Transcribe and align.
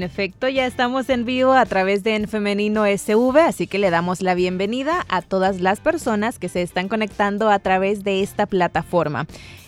En 0.00 0.04
efecto, 0.04 0.48
ya 0.48 0.64
estamos 0.64 1.10
en 1.10 1.26
vivo 1.26 1.52
a 1.52 1.66
través 1.66 2.02
de 2.02 2.14
En 2.14 2.26
Femenino 2.26 2.86
SV, 2.86 3.36
así 3.36 3.66
que 3.66 3.78
le 3.78 3.90
damos 3.90 4.22
la 4.22 4.32
bienvenida 4.32 5.04
a 5.10 5.20
todas 5.20 5.60
las 5.60 5.80
personas 5.80 6.38
que 6.38 6.48
se 6.48 6.62
están 6.62 6.88
conectando 6.88 7.50
a 7.50 7.58
través 7.58 8.02
de 8.02 8.22
esta 8.22 8.46
plataforma. 8.46 9.26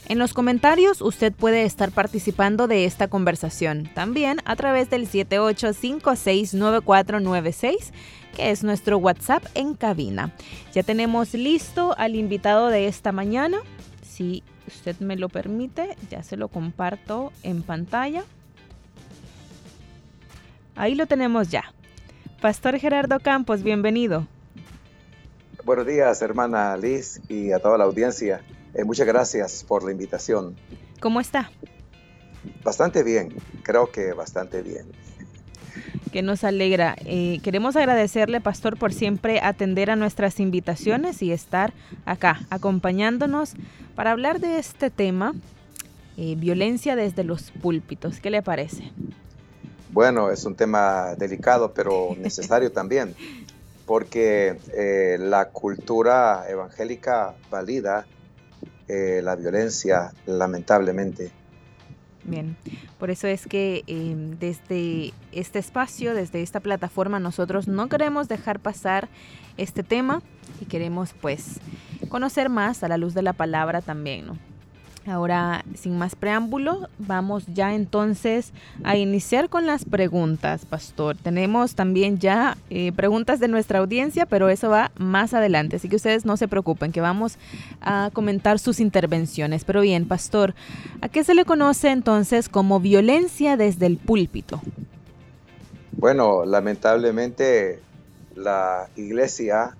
En 0.09 0.19
los 0.19 0.33
comentarios 0.33 1.03
usted 1.03 1.35
puede 1.35 1.65
estar 1.65 1.93
participando 1.93 2.67
de 2.67 2.87
esta 2.87 3.09
conversación, 3.09 3.91
también 3.95 4.39
a 4.47 4.57
través 4.57 4.89
del 4.89 5.07
78569496, 5.07 7.93
que 8.35 8.53
es 8.53 8.65
nuestro 8.65 8.97
WhatsApp 8.97 9.45
en 9.53 9.75
cabina. 9.75 10.33
Ya 10.73 10.83
tenemos 10.83 11.35
listo 11.35 11.95
al 11.99 12.15
invitado 12.15 12.69
de 12.69 12.87
esta 12.87 13.12
mañana. 13.12 13.59
Si 14.01 14.43
usted 14.67 14.99
me 15.01 15.17
lo 15.17 15.29
permite, 15.29 15.95
ya 16.11 16.23
se 16.23 16.39
lo 16.39 16.49
comparto 16.49 17.33
en 17.43 17.62
pantalla. 17.62 18.25
Ahí 20.75 20.95
lo 20.95 21.07
tenemos 21.07 21.49
ya. 21.51 21.65
Pastor 22.41 22.79
Gerardo 22.79 23.21
Campos, 23.21 23.62
bienvenido. 23.62 24.27
Buenos 25.65 25.87
días, 25.87 26.21
hermana 26.23 26.77
Liz, 26.77 27.21
y 27.29 27.53
a 27.53 27.61
toda 27.61 27.79
la 27.79 27.85
audiencia. 27.85 28.43
Eh, 28.75 28.84
muchas 28.84 29.06
gracias 29.06 29.65
por 29.65 29.84
la 29.84 29.93
invitación. 29.93 30.56
¿Cómo 30.98 31.20
está? 31.20 31.50
Bastante 32.65 33.03
bien, 33.03 33.34
creo 33.62 33.93
que 33.93 34.12
bastante 34.12 34.62
bien. 34.62 34.87
Que 36.11 36.23
nos 36.23 36.43
alegra. 36.43 36.97
Eh, 37.05 37.39
queremos 37.43 37.77
agradecerle, 37.77 38.41
Pastor, 38.41 38.78
por 38.78 38.93
siempre 38.93 39.41
atender 39.41 39.91
a 39.91 39.97
nuestras 39.97 40.41
invitaciones 40.41 41.23
y 41.23 41.33
estar 41.33 41.73
acá 42.06 42.41
acompañándonos 42.50 43.55
para 43.95 44.11
hablar 44.11 44.41
de 44.41 44.59
este 44.59 44.91
tema, 44.91 45.34
eh, 46.17 46.34
violencia 46.37 46.97
desde 46.97 47.25
los 47.25 47.50
púlpitos. 47.50 48.20
¿Qué 48.20 48.31
le 48.31 48.43
parece? 48.43 48.91
Bueno, 49.93 50.31
es 50.31 50.45
un 50.45 50.55
tema 50.55 51.15
delicado, 51.17 51.73
pero 51.73 52.15
necesario 52.19 52.73
también, 52.73 53.15
porque 53.87 54.59
eh, 54.75 55.19
la 55.21 55.51
cultura 55.51 56.45
evangélica 56.49 57.34
valida 57.51 58.07
eh, 58.89 59.21
la 59.23 59.37
violencia, 59.37 60.12
lamentablemente. 60.27 61.31
Bien, 62.25 62.57
por 62.99 63.11
eso 63.11 63.27
es 63.27 63.47
que 63.47 63.83
em, 63.87 64.39
desde 64.39 65.12
este 65.33 65.59
espacio, 65.59 66.15
desde 66.15 66.43
esta 66.43 66.61
plataforma, 66.61 67.19
nosotros 67.19 67.69
no 67.69 67.89
queremos 67.89 68.29
dejar 68.29 68.61
pasar 68.61 69.09
este 69.56 69.83
tema 69.83 70.23
y 70.61 70.67
queremos 70.67 71.15
pues 71.21 71.59
conocer 72.09 72.49
más 72.49 72.83
a 72.84 72.89
la 72.89 72.97
luz 72.97 73.15
de 73.15 73.23
la 73.23 73.33
palabra 73.33 73.81
también, 73.81 74.27
¿no? 74.27 74.52
Ahora, 75.05 75.64
sin 75.75 75.98
más 75.98 76.14
preámbulo, 76.14 76.89
vamos 76.98 77.45
ya 77.53 77.75
entonces 77.75 78.53
a 78.84 78.97
iniciar 78.97 79.48
con 79.48 79.67
las 79.67 79.84
preguntas, 79.84 80.64
Pastor. 80.64 81.17
Tenemos 81.17 81.75
también 81.75 82.19
ya 82.19 82.56
eh, 82.70 82.92
preguntas 82.92 83.41
de 83.41 83.48
nuestra 83.48 83.81
audiencia, 83.81 84.27
pero 84.27 84.48
eso 84.48 84.70
va 84.70 84.92
más 84.97 85.34
adelante, 85.34 85.77
así 85.77 85.89
que 85.89 85.97
ustedes 85.97 86.25
no 86.25 86.36
se 86.36 86.47
preocupen, 86.47 86.92
que 86.92 87.00
vamos 87.00 87.36
a 87.81 88.11
comentar 88.12 88.61
sus 88.61 88.78
intervenciones. 88.78 89.64
Pero 89.64 89.81
bien, 89.81 90.06
Pastor, 90.06 90.55
¿a 91.00 91.09
qué 91.09 91.25
se 91.25 91.34
le 91.34 91.44
conoce 91.44 91.91
entonces 91.91 92.48
como 92.48 92.78
violencia 92.78 93.56
desde 93.56 93.87
el 93.87 93.97
púlpito? 93.97 94.60
Bueno, 95.91 96.44
lamentablemente 96.44 97.81
la 98.37 98.88
iglesia 98.94 99.77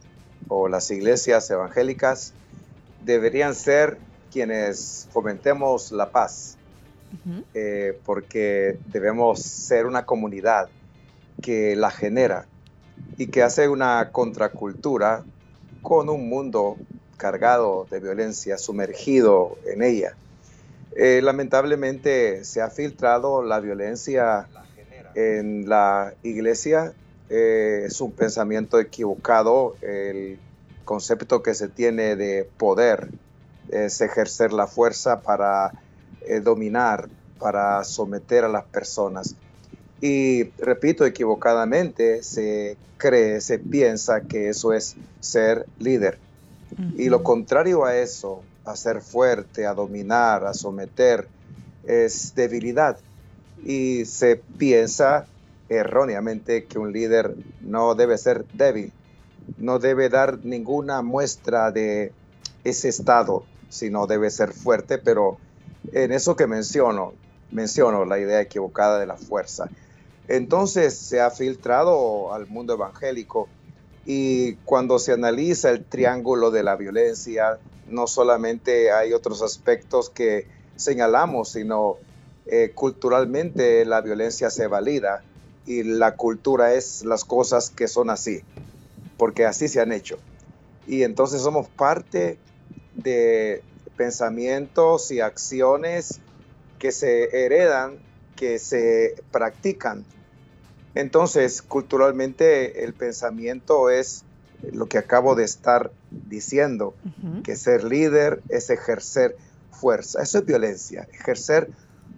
o 0.49 0.69
las 0.69 0.91
iglesias 0.91 1.49
evangélicas 1.49 2.35
deberían 3.05 3.55
ser 3.55 3.99
quienes 4.33 5.09
fomentemos 5.13 5.93
la 5.93 6.11
paz, 6.11 6.57
eh, 7.53 7.99
porque 8.07 8.79
debemos 8.87 9.43
ser 9.43 9.85
una 9.85 10.07
comunidad 10.07 10.71
que 11.43 11.77
la 11.77 11.91
genera 11.91 12.47
y 13.19 13.27
que 13.27 13.43
hace 13.43 13.69
una 13.69 14.11
contracultura 14.11 15.23
con 15.83 16.09
un 16.09 16.29
mundo 16.29 16.79
cargado 17.19 17.87
de 17.91 18.01
violencia, 18.01 18.57
sumergido 18.57 19.59
en 19.67 19.83
ella. 19.83 20.17
Eh, 20.97 21.21
lamentablemente 21.23 22.45
se 22.45 22.63
ha 22.63 22.71
filtrado 22.71 23.43
la 23.43 23.61
violencia 23.61 24.49
en 25.15 25.69
la 25.69 26.15
iglesia. 26.23 26.95
Eh, 27.29 27.85
es 27.87 28.01
un 28.01 28.13
pensamiento 28.13 28.81
equivocado 28.81 29.77
el 29.83 30.39
concepto 30.85 31.43
que 31.43 31.55
se 31.55 31.69
tiene 31.69 32.17
de 32.17 32.49
poder 32.57 33.09
es 33.69 34.01
ejercer 34.01 34.53
la 34.53 34.67
fuerza 34.67 35.21
para 35.21 35.73
eh, 36.27 36.41
dominar, 36.41 37.09
para 37.39 37.83
someter 37.85 38.45
a 38.45 38.49
las 38.49 38.65
personas. 38.65 39.35
Y 40.01 40.45
repito, 40.59 41.07
equivocadamente 41.07 42.23
se 42.23 42.77
cree, 42.97 43.41
se 43.41 43.59
piensa 43.59 44.23
que 44.23 44.49
eso 44.49 44.73
es 44.73 44.97
ser 45.21 45.67
líder. 45.79 46.19
Y 46.97 47.11
lo 47.11 47.23
contrario 47.23 47.85
a 47.85 47.97
eso, 47.97 48.43
a 48.65 48.77
ser 48.77 49.03
fuerte, 49.03 49.67
a 49.67 49.75
dominar, 49.75 50.47
a 50.47 50.55
someter, 50.55 51.29
es 51.85 52.35
debilidad. 52.35 52.97
Y 53.65 54.05
se 54.07 54.37
piensa 54.37 55.27
erróneamente 55.69 56.65
que 56.65 56.79
un 56.79 56.93
líder 56.93 57.35
no 57.61 57.95
debe 57.95 58.19
ser 58.19 58.45
débil, 58.55 58.93
no 59.59 59.79
debe 59.79 60.09
dar 60.09 60.39
ninguna 60.45 61.03
muestra 61.03 61.71
de 61.71 62.13
ese 62.65 62.89
estado 62.89 63.45
sino 63.73 64.07
debe 64.07 64.31
ser 64.31 64.53
fuerte, 64.53 64.99
pero 64.99 65.39
en 65.93 66.13
eso 66.13 66.37
que 66.37 66.47
menciono, 66.47 67.15
menciono 67.51 68.05
la 68.05 68.19
idea 68.19 68.43
equivocada 68.43 68.99
de 68.99 69.07
la 69.07 69.17
fuerza. 69.17 69.71
Entonces 70.29 70.95
se 70.95 71.23
ha 71.23 71.31
filtrado 71.31 72.35
al 72.35 72.47
mundo 72.47 72.75
evangélico 72.75 73.49
y 74.05 74.57
cuando 74.67 74.99
se 74.99 75.13
analiza 75.13 75.71
el 75.71 75.85
triángulo 75.85 76.51
de 76.51 76.63
la 76.63 76.77
violencia, 76.77 77.59
no 77.89 78.07
solamente 78.07 78.93
hay 78.93 79.15
otros 79.15 79.41
aspectos 79.41 80.11
que 80.11 80.47
señalamos, 80.77 81.49
sino 81.49 81.97
eh, 82.45 82.73
culturalmente 82.75 83.87
la 83.87 84.03
violencia 84.03 84.51
se 84.51 84.67
valida 84.67 85.23
y 85.65 85.83
la 85.83 86.15
cultura 86.17 86.75
es 86.75 87.07
las 87.07 87.25
cosas 87.25 87.71
que 87.71 87.89
son 87.89 88.11
así, 88.11 88.43
porque 89.17 89.47
así 89.47 89.67
se 89.67 89.81
han 89.81 89.93
hecho. 89.93 90.19
Y 90.87 91.05
entonces 91.05 91.41
somos 91.41 91.69
parte 91.69 92.39
de 92.95 93.63
pensamientos 93.97 95.11
y 95.11 95.21
acciones 95.21 96.21
que 96.79 96.93
se 96.93 97.45
heredan, 97.45 97.99
que 98.37 98.59
se 98.59 99.15
practican. 99.31 100.05
Entonces, 100.95 101.63
culturalmente 101.63 102.85
el 102.85 102.93
pensamiento 102.93 103.91
es 103.91 104.25
lo 104.73 104.87
que 104.87 104.99
acabo 104.99 105.35
de 105.35 105.45
estar 105.45 105.91
diciendo, 106.11 106.95
que 107.43 107.57
ser 107.57 107.85
líder 107.85 108.43
es 108.49 108.71
ejercer 108.71 109.37
fuerza. 109.71 110.23
Eso 110.23 110.39
es 110.39 110.45
violencia, 110.45 111.09
ejercer 111.13 111.71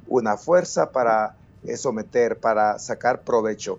una 0.08 0.36
fuerza 0.36 0.90
para 0.90 1.36
someter, 1.76 2.38
para 2.38 2.78
sacar 2.78 3.22
provecho. 3.22 3.78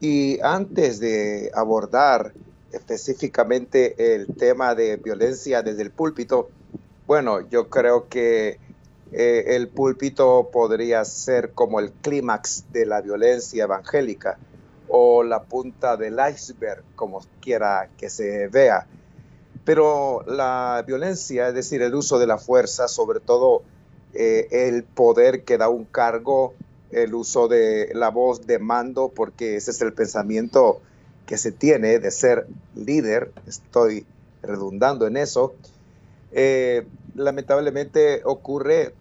Y 0.00 0.40
antes 0.42 1.00
de 1.00 1.50
abordar 1.54 2.32
específicamente 2.72 4.14
el 4.14 4.26
tema 4.36 4.74
de 4.74 4.96
violencia 4.96 5.62
desde 5.62 5.82
el 5.82 5.90
púlpito, 5.90 6.50
bueno, 7.06 7.40
yo 7.48 7.68
creo 7.68 8.08
que 8.08 8.58
eh, 9.12 9.44
el 9.56 9.68
púlpito 9.68 10.50
podría 10.52 11.04
ser 11.04 11.52
como 11.52 11.80
el 11.80 11.90
clímax 11.92 12.64
de 12.72 12.84
la 12.84 13.00
violencia 13.00 13.64
evangélica 13.64 14.38
o 14.88 15.22
la 15.22 15.42
punta 15.42 15.96
del 15.96 16.18
iceberg, 16.30 16.82
como 16.94 17.20
quiera 17.40 17.88
que 17.96 18.10
se 18.10 18.48
vea. 18.48 18.86
Pero 19.64 20.22
la 20.26 20.82
violencia, 20.86 21.48
es 21.48 21.54
decir, 21.54 21.82
el 21.82 21.94
uso 21.94 22.18
de 22.18 22.26
la 22.26 22.38
fuerza, 22.38 22.88
sobre 22.88 23.20
todo 23.20 23.62
eh, 24.14 24.48
el 24.50 24.84
poder 24.84 25.44
que 25.44 25.58
da 25.58 25.68
un 25.68 25.84
cargo, 25.84 26.54
el 26.90 27.14
uso 27.14 27.48
de 27.48 27.90
la 27.94 28.08
voz 28.08 28.46
de 28.46 28.58
mando, 28.58 29.10
porque 29.14 29.56
ese 29.56 29.70
es 29.70 29.80
el 29.82 29.92
pensamiento 29.92 30.80
que 31.28 31.36
se 31.36 31.52
tiene 31.52 31.98
de 31.98 32.10
ser 32.10 32.46
líder, 32.74 33.30
estoy 33.46 34.06
redundando 34.42 35.06
en 35.06 35.18
eso, 35.18 35.54
eh, 36.32 36.86
lamentablemente 37.14 38.22
ocurre 38.24 38.94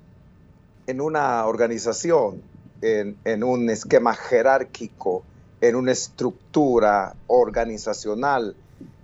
en 0.87 0.99
una 0.99 1.45
organización, 1.45 2.41
en, 2.81 3.43
un 3.45 3.69
esquema 3.69 4.13
jerárquico, 4.13 5.23
en 5.61 5.77
una 5.77 5.93
estructura 5.93 7.15
organizacional 7.27 8.55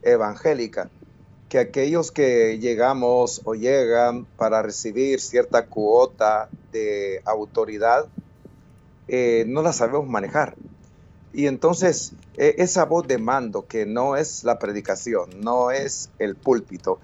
evangélica. 0.01 0.89
que 1.47 1.59
aquellos 1.59 2.11
que 2.11 2.57
llegamos 2.59 3.41
o 3.45 3.53
llegan 3.53 4.25
para 4.37 4.63
recibir 4.63 5.21
cierta 5.21 5.67
cuota 5.67 6.49
de 6.71 7.21
autoridad, 7.25 8.07
eh, 9.07 9.45
no 9.47 9.61
la 9.61 9.71
sabemos 9.71 10.07
manejar. 10.07 10.55
Y 11.33 11.47
entonces 11.47 12.13
e, 12.37 12.55
esa 12.59 12.85
voz 12.85 13.07
de 13.07 13.17
mando, 13.17 13.65
que 13.65 13.85
no 13.85 14.15
es 14.15 14.43
la 14.43 14.59
predicación, 14.59 15.41
no 15.41 15.71
es 15.71 16.09
el 16.19 16.35
púlpito, 16.35 16.99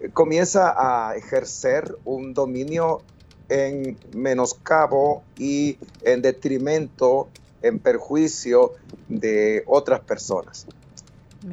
eh, 0.00 0.08
comienza 0.12 0.74
a 0.76 1.14
ejercer 1.16 1.96
un 2.04 2.32
dominio 2.34 3.02
en 3.48 3.98
menoscabo 4.14 5.22
y 5.38 5.78
en 6.02 6.22
detrimento, 6.22 7.28
en 7.62 7.78
perjuicio 7.78 8.72
de 9.08 9.64
otras 9.66 10.00
personas. 10.00 10.66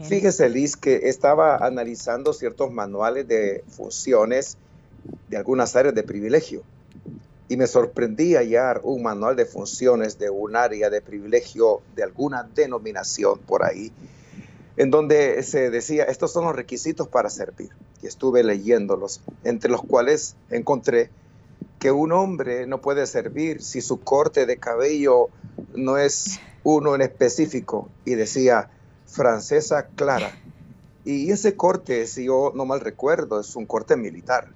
Fíjese, 0.04 0.50
Liz, 0.50 0.76
que 0.76 1.10
estaba 1.10 1.58
analizando 1.58 2.34
ciertos 2.34 2.72
manuales 2.72 3.28
de 3.28 3.64
funciones 3.70 4.58
de 5.30 5.38
algunas 5.38 5.76
áreas 5.76 5.94
de 5.94 6.02
privilegio 6.04 6.64
y 7.48 7.58
me 7.58 7.68
sorprendí 7.68 8.36
hallar 8.36 8.82
un 8.84 9.04
manual 9.04 9.36
de 9.36 9.46
funciones 9.46 10.18
de 10.18 10.30
un 10.30 10.56
área 10.56 10.90
de 10.90 11.02
privilegio 11.02 11.82
de 11.96 12.04
alguna 12.04 12.44
denominación 12.56 13.40
por 13.40 13.64
ahí, 13.64 13.92
en 14.78 14.90
donde 14.90 15.42
se 15.44 15.70
decía, 15.70 16.06
estos 16.06 16.34
son 16.34 16.46
los 16.46 16.56
requisitos 16.56 17.08
para 17.08 17.30
servir. 17.30 17.70
Y 18.02 18.08
estuve 18.08 18.44
leyéndolos, 18.44 19.22
entre 19.44 19.72
los 19.72 19.82
cuales 19.82 20.36
encontré 20.50 21.10
que 21.80 21.92
un 21.92 22.12
hombre 22.12 22.68
no 22.68 22.82
puede 22.82 23.06
servir 23.06 23.62
si 23.62 23.82
su 23.82 24.00
corte 24.00 24.46
de 24.46 24.58
cabello 24.58 25.30
no 25.76 25.98
es 25.98 26.40
uno 26.64 26.96
en 26.96 27.02
específico. 27.02 27.90
Y 28.06 28.16
decía, 28.16 28.70
francesa 29.06 29.88
clara. 29.88 30.32
Y 31.06 31.32
ese 31.32 31.56
corte, 31.56 32.08
si 32.08 32.26
yo 32.26 32.52
no 32.56 32.66
mal 32.66 32.82
recuerdo, 32.82 33.40
es 33.40 33.56
un 33.56 33.66
corte 33.66 33.96
militar. 33.96 34.50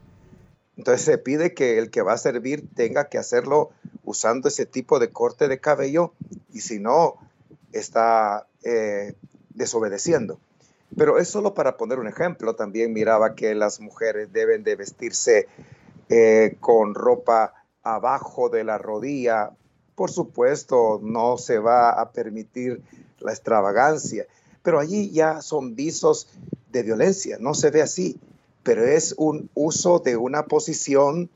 Entonces 0.80 1.04
se 1.04 1.18
pide 1.18 1.54
que 1.54 1.78
el 1.78 1.90
que 1.90 2.02
va 2.02 2.14
a 2.14 2.18
servir 2.18 2.64
tenga 2.74 3.10
que 3.10 3.18
hacerlo 3.18 3.72
usando 4.06 4.48
ese 4.48 4.66
tipo 4.66 4.98
de 4.98 5.10
corte 5.10 5.50
de 5.50 5.60
cabello 5.60 6.14
y 6.54 6.62
si 6.62 6.80
no, 6.80 7.16
está 7.74 8.48
eh, 8.64 9.14
desobedeciendo. 9.50 10.40
Pero 10.96 11.20
es 11.20 11.28
solo 11.28 11.54
para 11.54 11.76
poner 11.76 12.00
un 12.00 12.08
ejemplo. 12.08 12.56
También 12.56 12.94
miraba 12.94 13.36
que 13.36 13.56
las 13.56 13.82
mujeres 13.82 14.32
deben 14.32 14.64
de 14.64 14.78
vestirse 14.78 15.50
eh, 16.08 16.56
con 16.62 16.96
ropa 16.96 17.56
abajo 17.84 18.48
de 18.48 18.64
la 18.64 18.78
rodilla. 18.78 19.52
Por 19.96 20.12
supuesto, 20.12 21.02
no 21.04 21.38
se 21.38 21.60
va 21.60 21.90
a 21.90 22.14
permitir 22.14 22.82
la 23.20 23.34
extravagancia, 23.34 24.28
pero 24.64 24.80
allí 24.80 25.12
ya 25.12 25.42
son 25.42 25.76
visos 25.76 26.30
de 26.72 26.84
violencia. 26.84 27.36
No 27.38 27.54
se 27.54 27.70
ve 27.70 27.82
así 27.82 28.18
pero 28.70 28.86
es 28.86 29.16
un 29.18 29.50
uso 29.56 29.98
de 29.98 30.16
una 30.16 30.46
posición 30.46 31.32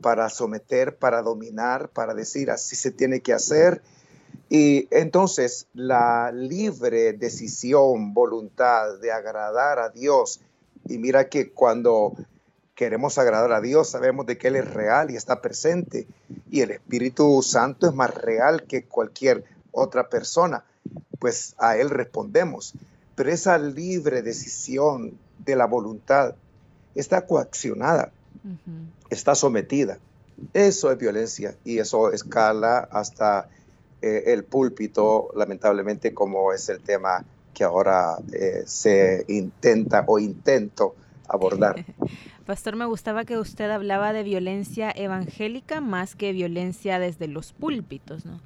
para 0.00 0.28
someter, 0.28 0.96
para 0.96 1.22
dominar, 1.22 1.90
para 1.90 2.12
decir 2.12 2.50
así 2.50 2.74
se 2.74 2.90
tiene 2.90 3.20
que 3.20 3.32
hacer. 3.32 3.82
Y 4.48 4.88
entonces 4.90 5.68
la 5.74 6.32
libre 6.32 7.12
decisión, 7.12 8.12
voluntad 8.12 8.98
de 8.98 9.12
agradar 9.12 9.78
a 9.78 9.90
Dios, 9.90 10.40
y 10.88 10.98
mira 10.98 11.28
que 11.28 11.52
cuando 11.52 12.14
queremos 12.74 13.16
agradar 13.16 13.52
a 13.52 13.60
Dios, 13.60 13.88
sabemos 13.88 14.26
de 14.26 14.36
que 14.36 14.48
Él 14.48 14.56
es 14.56 14.68
real 14.68 15.12
y 15.12 15.14
está 15.14 15.40
presente, 15.40 16.08
y 16.50 16.62
el 16.62 16.72
Espíritu 16.72 17.42
Santo 17.42 17.86
es 17.86 17.94
más 17.94 18.12
real 18.12 18.64
que 18.64 18.86
cualquier 18.86 19.44
otra 19.70 20.08
persona, 20.08 20.64
pues 21.20 21.54
a 21.58 21.76
Él 21.76 21.90
respondemos. 21.90 22.74
Pero 23.14 23.30
esa 23.30 23.56
libre 23.56 24.22
decisión 24.22 25.16
de 25.38 25.54
la 25.54 25.66
voluntad 25.66 26.34
está 26.94 27.26
coaccionada, 27.26 28.12
está 29.10 29.34
sometida. 29.34 29.98
Eso 30.54 30.90
es 30.90 30.98
violencia 30.98 31.54
y 31.64 31.78
eso 31.78 32.10
escala 32.12 32.88
hasta 32.90 33.48
eh, 34.00 34.24
el 34.32 34.44
púlpito, 34.44 35.28
lamentablemente, 35.36 36.12
como 36.12 36.52
es 36.52 36.68
el 36.68 36.80
tema 36.80 37.24
que 37.54 37.64
ahora 37.64 38.16
eh, 38.32 38.62
se 38.66 39.24
intenta 39.28 40.04
o 40.06 40.18
intento 40.18 40.94
abordar. 41.28 41.84
Pastor, 42.46 42.74
me 42.74 42.86
gustaba 42.86 43.24
que 43.24 43.38
usted 43.38 43.70
hablaba 43.70 44.12
de 44.12 44.24
violencia 44.24 44.90
evangélica 44.90 45.80
más 45.80 46.16
que 46.16 46.32
violencia 46.32 46.98
desde 46.98 47.28
los 47.28 47.52
púlpitos, 47.52 48.24
¿no? 48.26 48.40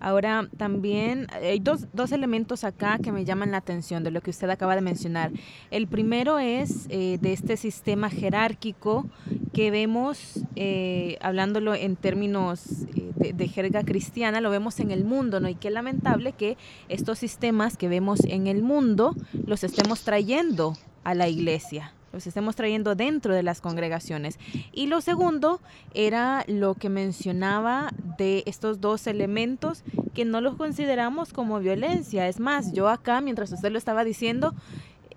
Ahora, 0.00 0.48
también 0.56 1.26
hay 1.32 1.58
dos, 1.58 1.86
dos, 1.92 2.12
elementos 2.12 2.64
acá 2.64 2.98
que 3.02 3.10
me 3.10 3.24
llaman 3.24 3.50
la 3.50 3.56
atención 3.56 4.04
de 4.04 4.10
lo 4.10 4.20
que 4.20 4.30
usted 4.30 4.48
acaba 4.48 4.74
de 4.76 4.80
mencionar. 4.80 5.32
El 5.70 5.88
primero 5.88 6.38
es 6.38 6.86
eh, 6.88 7.18
de 7.20 7.32
este 7.32 7.56
sistema 7.56 8.08
jerárquico 8.08 9.06
que 9.52 9.70
vemos, 9.70 10.44
eh, 10.54 11.18
hablándolo 11.20 11.74
en 11.74 11.96
términos 11.96 12.86
eh, 12.94 13.10
de, 13.16 13.32
de, 13.32 13.48
jerga 13.48 13.82
cristiana, 13.82 14.40
lo 14.40 14.50
vemos 14.50 14.78
en 14.78 14.92
el 14.92 15.04
mundo, 15.04 15.40
¿no? 15.40 15.48
Y 15.48 15.56
qué 15.56 15.70
lamentable 15.70 16.32
que 16.32 16.56
estos 16.88 17.18
sistemas 17.18 17.76
que 17.76 17.88
vemos 17.88 18.20
en 18.24 18.46
el 18.46 18.62
mundo 18.62 19.16
los 19.46 19.64
estemos 19.64 20.02
trayendo 20.02 20.74
a 21.02 21.14
la 21.14 21.28
iglesia 21.28 21.92
los 22.12 22.26
estemos 22.26 22.56
trayendo 22.56 22.94
dentro 22.94 23.34
de 23.34 23.42
las 23.42 23.60
congregaciones. 23.60 24.38
Y 24.72 24.86
lo 24.86 25.00
segundo 25.00 25.60
era 25.94 26.44
lo 26.46 26.74
que 26.74 26.88
mencionaba 26.88 27.92
de 28.16 28.42
estos 28.46 28.80
dos 28.80 29.06
elementos 29.06 29.82
que 30.14 30.24
no 30.24 30.40
los 30.40 30.56
consideramos 30.56 31.32
como 31.32 31.60
violencia. 31.60 32.28
Es 32.28 32.40
más, 32.40 32.72
yo 32.72 32.88
acá, 32.88 33.20
mientras 33.20 33.52
usted 33.52 33.70
lo 33.70 33.78
estaba 33.78 34.04
diciendo, 34.04 34.54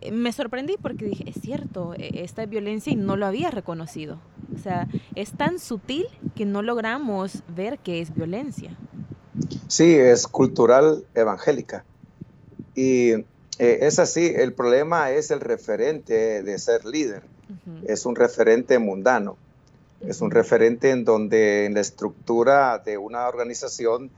eh, 0.02 0.12
me 0.12 0.32
sorprendí 0.32 0.76
porque 0.82 1.06
dije, 1.06 1.30
es 1.30 1.42
cierto, 1.42 1.94
e, 1.96 2.24
esta 2.24 2.46
violencia 2.46 2.92
y 2.92 2.96
no 2.96 3.16
lo 3.16 3.26
había 3.26 3.52
reconocido. 3.52 4.20
O 4.54 4.58
sea, 4.58 4.88
es 5.16 5.32
tan 5.32 5.60
sutil 5.60 6.06
que 6.36 6.46
no 6.46 6.62
logramos 6.62 7.44
ver 7.56 7.80
que 7.80 8.02
es 8.02 8.14
violencia. 8.14 8.76
Sí, 9.68 9.96
es 9.96 10.28
cultural 10.28 11.06
evangélica. 11.16 11.86
Y 12.76 13.14
eh, 13.62 13.86
es 13.86 14.00
así, 14.00 14.34
el 14.36 14.54
problema 14.54 15.12
es 15.12 15.30
el 15.30 15.40
referente 15.40 16.42
de 16.42 16.58
ser 16.58 16.84
líder, 16.84 17.22
es 17.86 18.08
un 18.08 18.16
referente 18.16 18.80
mundano, 18.80 19.38
es 20.00 20.22
un 20.22 20.32
referente 20.32 20.90
en 20.90 21.06
donde 21.06 21.66
en 21.66 21.76
la 21.76 21.82
estructura 21.82 22.80
de 22.80 22.98
una 22.98 23.28
organización, 23.28 24.10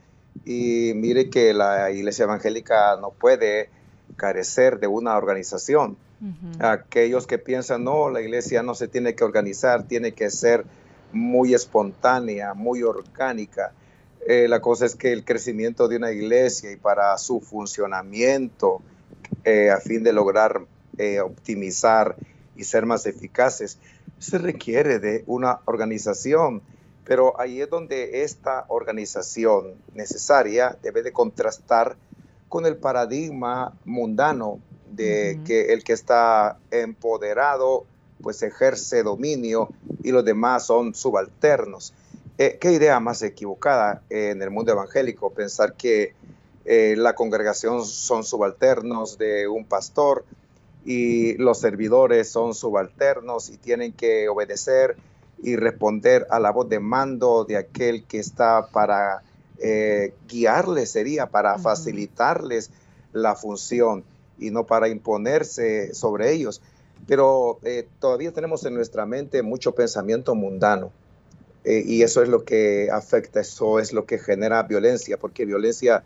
y 0.46 0.92
mire 0.94 1.28
que 1.28 1.52
la 1.52 1.90
iglesia 1.90 2.22
evangélica 2.22 2.96
no 2.96 3.10
puede 3.10 3.68
carecer 4.16 4.80
de 4.80 4.86
una 4.86 5.14
organización. 5.14 5.98
Aquellos 6.58 7.26
que 7.26 7.36
piensan, 7.36 7.84
no, 7.84 8.08
la 8.08 8.22
iglesia 8.22 8.62
no 8.62 8.74
se 8.74 8.88
tiene 8.88 9.14
que 9.14 9.24
organizar, 9.24 9.86
tiene 9.86 10.12
que 10.12 10.30
ser 10.30 10.64
muy 11.12 11.52
espontánea, 11.52 12.54
muy 12.54 12.82
orgánica. 12.82 13.72
Eh, 14.26 14.48
la 14.48 14.60
cosa 14.60 14.86
es 14.86 14.94
que 14.94 15.12
el 15.12 15.22
crecimiento 15.22 15.86
de 15.86 15.98
una 15.98 16.12
iglesia 16.12 16.72
y 16.72 16.76
para 16.76 17.18
su 17.18 17.42
funcionamiento, 17.42 18.80
eh, 19.44 19.70
a 19.70 19.78
fin 19.78 20.02
de 20.02 20.12
lograr 20.12 20.62
eh, 20.98 21.20
optimizar 21.20 22.16
y 22.56 22.64
ser 22.64 22.86
más 22.86 23.06
eficaces, 23.06 23.78
se 24.18 24.38
requiere 24.38 24.98
de 24.98 25.24
una 25.26 25.60
organización. 25.64 26.62
Pero 27.04 27.38
ahí 27.38 27.60
es 27.60 27.68
donde 27.68 28.22
esta 28.22 28.64
organización 28.68 29.74
necesaria 29.94 30.76
debe 30.82 31.02
de 31.02 31.12
contrastar 31.12 31.96
con 32.48 32.64
el 32.64 32.76
paradigma 32.76 33.76
mundano 33.84 34.60
de 34.90 35.40
que 35.44 35.72
el 35.72 35.82
que 35.82 35.92
está 35.92 36.58
empoderado 36.70 37.84
pues 38.22 38.42
ejerce 38.42 39.02
dominio 39.02 39.68
y 40.02 40.12
los 40.12 40.24
demás 40.24 40.66
son 40.66 40.94
subalternos. 40.94 41.92
Eh, 42.38 42.58
¿Qué 42.60 42.72
idea 42.72 42.98
más 43.00 43.22
equivocada 43.22 44.02
en 44.08 44.40
el 44.40 44.50
mundo 44.50 44.72
evangélico 44.72 45.30
pensar 45.30 45.74
que 45.74 46.14
eh, 46.64 46.94
la 46.96 47.14
congregación 47.14 47.84
son 47.84 48.24
subalternos 48.24 49.18
de 49.18 49.46
un 49.48 49.66
pastor 49.66 50.24
y 50.84 51.34
los 51.34 51.58
servidores 51.58 52.30
son 52.30 52.54
subalternos 52.54 53.50
y 53.50 53.58
tienen 53.58 53.92
que 53.92 54.28
obedecer 54.28 54.96
y 55.42 55.56
responder 55.56 56.26
a 56.30 56.40
la 56.40 56.50
voz 56.52 56.68
de 56.70 56.80
mando 56.80 57.44
de 57.44 57.58
aquel 57.58 58.04
que 58.04 58.18
está 58.18 58.68
para 58.68 59.22
eh, 59.58 60.14
guiarles, 60.26 60.90
sería 60.90 61.26
para 61.26 61.58
facilitarles 61.58 62.70
la 63.12 63.34
función 63.34 64.02
y 64.38 64.50
no 64.50 64.64
para 64.64 64.88
imponerse 64.88 65.94
sobre 65.94 66.32
ellos. 66.32 66.62
Pero 67.06 67.58
eh, 67.62 67.86
todavía 68.00 68.32
tenemos 68.32 68.64
en 68.64 68.74
nuestra 68.74 69.04
mente 69.04 69.42
mucho 69.42 69.72
pensamiento 69.72 70.34
mundano. 70.34 70.92
y 71.66 72.02
eso 72.02 72.22
es 72.22 72.28
lo 72.28 72.44
que 72.44 72.90
afecta, 72.90 73.40
eso 73.40 73.78
es 73.78 73.92
lo 73.94 74.04
que 74.04 74.18
genera 74.18 74.62
violencia, 74.64 75.16
porque 75.16 75.46
violencia 75.46 76.04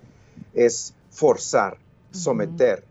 es 0.55 0.95
forzar, 1.11 1.79
someter, 2.11 2.85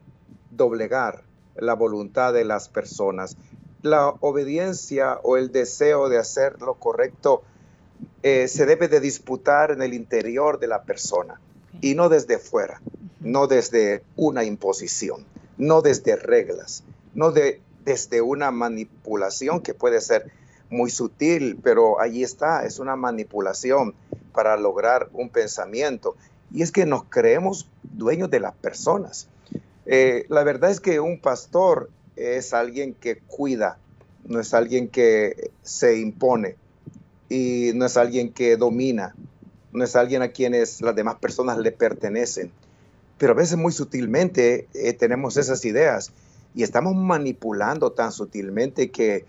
doblegar 0.51 1.23
la 1.55 1.73
voluntad 1.73 2.33
de 2.33 2.45
las 2.45 2.69
personas. 2.69 3.37
La 3.81 4.09
obediencia 4.09 5.19
o 5.23 5.37
el 5.37 5.51
deseo 5.51 6.09
de 6.09 6.17
hacer 6.17 6.61
lo 6.61 6.75
correcto 6.75 7.43
eh, 8.23 8.47
se 8.47 8.65
debe 8.65 8.87
de 8.87 8.99
disputar 8.99 9.71
en 9.71 9.81
el 9.81 9.93
interior 9.93 10.59
de 10.59 10.67
la 10.67 10.83
persona 10.83 11.39
y 11.81 11.95
no 11.95 12.09
desde 12.09 12.37
fuera, 12.37 12.81
no 13.19 13.47
desde 13.47 14.03
una 14.15 14.43
imposición, 14.43 15.25
no 15.57 15.81
desde 15.81 16.15
reglas, 16.15 16.83
no 17.13 17.31
de, 17.31 17.61
desde 17.83 18.21
una 18.21 18.51
manipulación 18.51 19.61
que 19.61 19.73
puede 19.73 20.01
ser 20.01 20.31
muy 20.69 20.89
sutil, 20.89 21.59
pero 21.63 21.99
allí 21.99 22.23
está, 22.23 22.65
es 22.65 22.79
una 22.79 22.95
manipulación 22.95 23.95
para 24.33 24.57
lograr 24.57 25.09
un 25.13 25.29
pensamiento. 25.29 26.15
Y 26.51 26.61
es 26.61 26.71
que 26.71 26.85
nos 26.85 27.03
creemos 27.03 27.69
dueños 27.83 28.29
de 28.29 28.39
las 28.39 28.53
personas. 28.53 29.27
Eh, 29.85 30.25
la 30.29 30.43
verdad 30.43 30.71
es 30.71 30.79
que 30.79 30.99
un 30.99 31.19
pastor 31.19 31.89
es 32.15 32.53
alguien 32.53 32.93
que 32.93 33.17
cuida, 33.19 33.77
no 34.25 34.39
es 34.39 34.53
alguien 34.53 34.89
que 34.89 35.51
se 35.63 35.99
impone 35.99 36.55
y 37.29 37.71
no 37.75 37.85
es 37.85 37.97
alguien 37.97 38.33
que 38.33 38.57
domina, 38.57 39.15
no 39.71 39.83
es 39.83 39.95
alguien 39.95 40.21
a 40.21 40.29
quienes 40.29 40.81
las 40.81 40.95
demás 40.95 41.15
personas 41.15 41.57
le 41.57 41.71
pertenecen. 41.71 42.51
Pero 43.17 43.33
a 43.33 43.35
veces 43.35 43.57
muy 43.57 43.71
sutilmente 43.71 44.67
eh, 44.73 44.93
tenemos 44.93 45.37
esas 45.37 45.63
ideas 45.65 46.11
y 46.53 46.63
estamos 46.63 46.95
manipulando 46.95 47.91
tan 47.91 48.11
sutilmente 48.11 48.89
que 48.91 49.25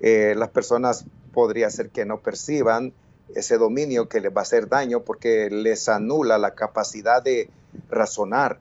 eh, 0.00 0.34
las 0.36 0.50
personas 0.50 1.04
podría 1.32 1.70
ser 1.70 1.90
que 1.90 2.04
no 2.04 2.20
perciban 2.20 2.92
ese 3.34 3.58
dominio 3.58 4.08
que 4.08 4.20
les 4.20 4.34
va 4.34 4.40
a 4.40 4.42
hacer 4.42 4.68
daño 4.68 5.00
porque 5.00 5.50
les 5.50 5.88
anula 5.88 6.38
la 6.38 6.54
capacidad 6.54 7.22
de 7.22 7.50
razonar, 7.90 8.58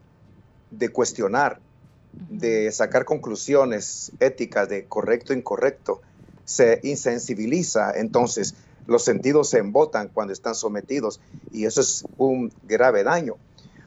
de 0.71 0.89
cuestionar, 0.89 1.59
de 2.29 2.71
sacar 2.71 3.05
conclusiones 3.05 4.11
éticas 4.19 4.69
de 4.69 4.85
correcto 4.85 5.33
e 5.33 5.37
incorrecto. 5.37 6.01
Se 6.45 6.79
insensibiliza, 6.83 7.91
entonces 7.95 8.55
los 8.87 9.03
sentidos 9.03 9.49
se 9.49 9.59
embotan 9.59 10.09
cuando 10.09 10.33
están 10.33 10.55
sometidos 10.55 11.19
y 11.51 11.65
eso 11.65 11.81
es 11.81 12.05
un 12.17 12.53
grave 12.63 13.03
daño, 13.03 13.35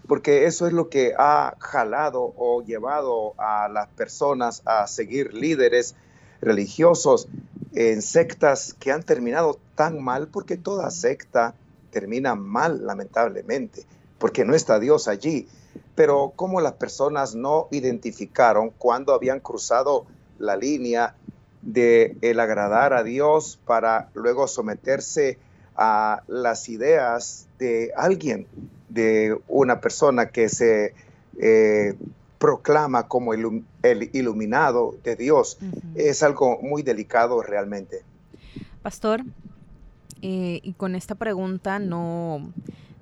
porque 0.07 0.45
eso 0.45 0.67
es 0.67 0.73
lo 0.73 0.89
que 0.89 1.15
ha 1.17 1.57
jalado 1.59 2.35
o 2.37 2.63
llevado 2.63 3.35
a 3.39 3.69
las 3.69 3.89
personas 3.89 4.63
a 4.67 4.87
seguir 4.87 5.33
líderes 5.33 5.95
religiosos 6.43 7.29
en 7.75 8.03
sectas 8.03 8.75
que 8.79 8.93
han 8.93 9.03
terminado 9.03 9.59
tan 9.75 10.03
mal, 10.03 10.29
porque 10.29 10.57
toda 10.57 10.91
secta 10.91 11.55
termina 11.91 12.35
mal, 12.35 12.87
lamentablemente, 12.87 13.85
porque 14.19 14.45
no 14.45 14.55
está 14.55 14.79
Dios 14.79 15.09
allí. 15.09 15.49
Pero 15.95 16.33
como 16.35 16.61
las 16.61 16.75
personas 16.75 17.35
no 17.35 17.69
identificaron 17.71 18.71
cuando 18.71 19.15
habían 19.15 19.41
cruzado 19.41 20.07
la 20.39 20.57
línea 20.57 21.15
de 21.63 22.17
el 22.23 22.41
agradar 22.41 22.93
a 22.93 23.03
Dios 23.03 23.61
para 23.67 24.09
luego 24.15 24.49
someterse 24.49 25.39
a 25.77 26.23
las 26.27 26.69
ideas 26.69 27.47
de 27.59 27.93
alguien, 27.97 28.47
de 28.89 29.39
una 29.47 29.81
persona 29.81 30.31
que 30.31 30.49
se 30.49 30.95
eh, 31.39 31.95
proclama 32.41 33.07
como 33.07 33.35
el, 33.35 34.11
iluminado 34.15 34.97
de 35.05 35.15
Dios. 35.15 35.59
Es 35.95 36.23
algo 36.23 36.59
muy 36.63 36.83
delicado 36.83 37.43
realmente. 37.43 38.03
Pastor, 38.83 39.21
eh, 40.23 40.61
y 40.63 40.73
con 40.73 40.95
esta 40.95 41.15
pregunta 41.15 41.79
no, 41.79 42.51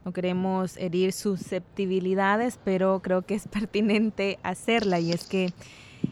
no 0.04 0.12
queremos 0.12 0.76
herir 0.76 1.12
susceptibilidades, 1.12 2.59
pero 2.64 3.00
creo 3.00 3.23
que 3.23 3.37
es 3.37 3.47
pertinente 3.52 4.40
hacerla 4.42 4.99
y 4.99 5.12
es 5.12 5.28
que 5.28 5.52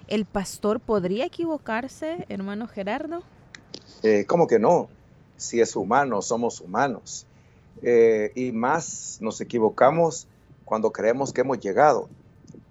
el 0.07 0.25
pastor 0.25 0.79
podría 0.79 1.27
equivocarse, 1.27 2.27
hermano 2.29 2.69
Gerardo. 2.69 3.25
Eh, 4.05 4.25
¿Cómo 4.29 4.47
que 4.47 4.61
no? 4.61 4.89
Si 5.37 5.61
es 5.61 5.75
humano, 5.75 6.23
somos 6.23 6.61
humanos. 6.61 7.27
Eh, 7.83 8.31
y 8.37 8.53
más 8.53 9.19
nos 9.21 9.41
equivocamos 9.41 10.29
cuando 10.65 10.93
creemos 10.93 11.33
que 11.33 11.41
hemos 11.41 11.59
llegado 11.59 12.09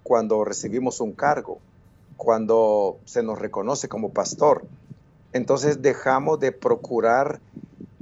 cuando 0.06 0.44
recibimos 0.44 1.00
un 1.00 1.10
cargo, 1.10 1.58
cuando 2.16 3.00
se 3.06 3.24
nos 3.24 3.40
reconoce 3.40 3.88
como 3.88 4.12
pastor. 4.12 4.64
Entonces 5.32 5.82
dejamos 5.82 6.38
de 6.38 6.52
procurar 6.52 7.40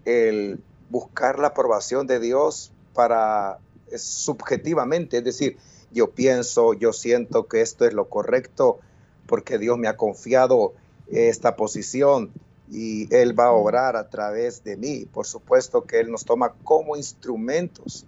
el 0.05 0.61
buscar 0.91 1.39
la 1.39 1.49
aprobación 1.49 2.07
de 2.07 2.21
Dios 2.21 2.73
para 2.93 3.57
subjetivamente, 3.97 5.17
es 5.17 5.25
decir, 5.25 5.57
yo 5.93 6.11
pienso, 6.11 6.75
yo 6.75 6.93
siento 6.93 7.47
que 7.47 7.63
esto 7.63 7.87
es 7.87 7.95
lo 7.95 8.11
correcto 8.11 8.81
porque 9.27 9.57
Dios 9.57 9.79
me 9.79 9.89
ha 9.89 9.97
confiado 9.97 10.75
esta 11.11 11.57
posición 11.57 12.33
y 12.71 13.13
Él 13.15 13.39
va 13.39 13.47
a 13.47 13.53
obrar 13.53 13.97
a 13.97 14.11
través 14.11 14.63
de 14.63 14.77
mí. 14.77 15.07
Por 15.11 15.25
supuesto 15.25 15.85
que 15.85 16.01
Él 16.01 16.11
nos 16.11 16.27
toma 16.27 16.53
como 16.65 16.97
instrumentos, 16.97 18.05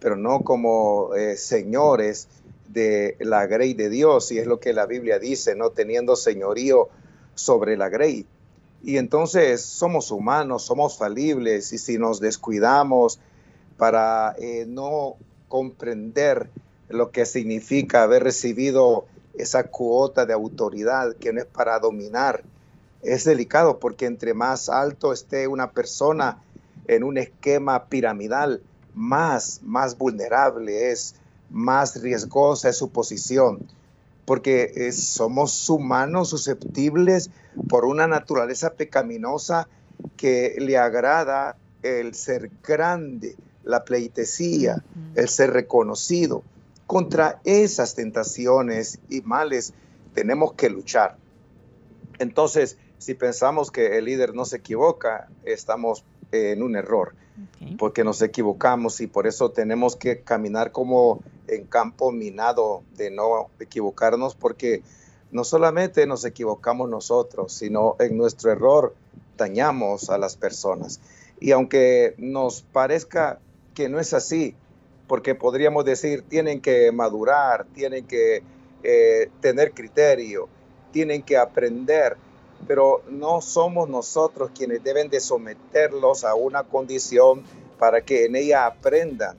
pero 0.00 0.16
no 0.16 0.40
como 0.40 1.14
eh, 1.14 1.36
señores 1.36 2.26
de 2.68 3.16
la 3.20 3.46
grey 3.46 3.74
de 3.74 3.88
Dios, 3.88 4.32
y 4.32 4.38
es 4.38 4.46
lo 4.46 4.60
que 4.60 4.72
la 4.72 4.86
Biblia 4.86 5.18
dice, 5.18 5.54
no 5.54 5.70
teniendo 5.70 6.16
señorío 6.16 6.88
sobre 7.34 7.76
la 7.76 7.88
grey. 7.88 8.26
Y 8.82 8.98
entonces 8.98 9.62
somos 9.62 10.10
humanos, 10.10 10.64
somos 10.64 10.98
falibles, 10.98 11.72
y 11.72 11.78
si 11.78 11.98
nos 11.98 12.20
descuidamos 12.20 13.18
para 13.76 14.34
eh, 14.38 14.66
no 14.68 15.16
comprender 15.48 16.50
lo 16.88 17.10
que 17.10 17.26
significa 17.26 18.02
haber 18.02 18.24
recibido 18.24 19.06
esa 19.34 19.64
cuota 19.64 20.26
de 20.26 20.32
autoridad 20.32 21.14
que 21.16 21.32
no 21.32 21.40
es 21.40 21.46
para 21.46 21.78
dominar, 21.78 22.42
es 23.02 23.24
delicado 23.24 23.78
porque 23.78 24.06
entre 24.06 24.34
más 24.34 24.68
alto 24.68 25.12
esté 25.12 25.48
una 25.48 25.70
persona 25.70 26.42
en 26.86 27.04
un 27.04 27.18
esquema 27.18 27.86
piramidal, 27.86 28.62
más, 28.94 29.60
más 29.62 29.98
vulnerable 29.98 30.90
es 30.90 31.16
más 31.50 32.00
riesgosa 32.00 32.68
es 32.68 32.76
su 32.76 32.90
posición, 32.90 33.66
porque 34.24 34.72
eh, 34.74 34.92
somos 34.92 35.68
humanos 35.68 36.30
susceptibles 36.30 37.30
por 37.68 37.84
una 37.84 38.06
naturaleza 38.06 38.74
pecaminosa 38.74 39.68
que 40.16 40.56
le 40.58 40.78
agrada 40.78 41.56
el 41.82 42.14
ser 42.14 42.50
grande, 42.66 43.36
la 43.62 43.84
pleitesía, 43.84 44.82
el 45.14 45.28
ser 45.28 45.52
reconocido. 45.52 46.42
Contra 46.86 47.40
esas 47.44 47.94
tentaciones 47.94 48.98
y 49.08 49.20
males 49.22 49.72
tenemos 50.14 50.54
que 50.54 50.70
luchar. 50.70 51.16
Entonces, 52.18 52.78
si 52.98 53.14
pensamos 53.14 53.70
que 53.70 53.98
el 53.98 54.06
líder 54.06 54.34
no 54.34 54.44
se 54.44 54.56
equivoca, 54.56 55.28
estamos 55.44 56.04
en 56.32 56.62
un 56.62 56.76
error, 56.76 57.14
porque 57.78 58.04
nos 58.04 58.22
equivocamos 58.22 59.00
y 59.00 59.06
por 59.06 59.26
eso 59.26 59.50
tenemos 59.50 59.96
que 59.96 60.20
caminar 60.20 60.72
como 60.72 61.20
en 61.48 61.64
campo 61.64 62.12
minado 62.12 62.82
de 62.96 63.10
no 63.10 63.50
equivocarnos, 63.60 64.34
porque 64.34 64.82
no 65.30 65.44
solamente 65.44 66.06
nos 66.06 66.24
equivocamos 66.24 66.88
nosotros, 66.88 67.52
sino 67.52 67.96
en 67.98 68.16
nuestro 68.16 68.52
error 68.52 68.94
dañamos 69.36 70.10
a 70.10 70.18
las 70.18 70.36
personas. 70.36 71.00
Y 71.40 71.50
aunque 71.50 72.14
nos 72.18 72.62
parezca 72.62 73.40
que 73.74 73.88
no 73.88 73.98
es 73.98 74.14
así, 74.14 74.54
porque 75.08 75.34
podríamos 75.34 75.84
decir, 75.84 76.22
tienen 76.22 76.60
que 76.60 76.90
madurar, 76.92 77.66
tienen 77.74 78.06
que 78.06 78.42
eh, 78.82 79.30
tener 79.40 79.72
criterio, 79.72 80.48
tienen 80.92 81.22
que 81.22 81.36
aprender, 81.36 82.16
pero 82.66 83.02
no 83.08 83.40
somos 83.40 83.88
nosotros 83.88 84.50
quienes 84.54 84.82
deben 84.82 85.10
de 85.10 85.20
someterlos 85.20 86.24
a 86.24 86.34
una 86.34 86.64
condición 86.64 87.42
para 87.78 88.00
que 88.02 88.24
en 88.24 88.36
ella 88.36 88.66
aprendan. 88.66 89.38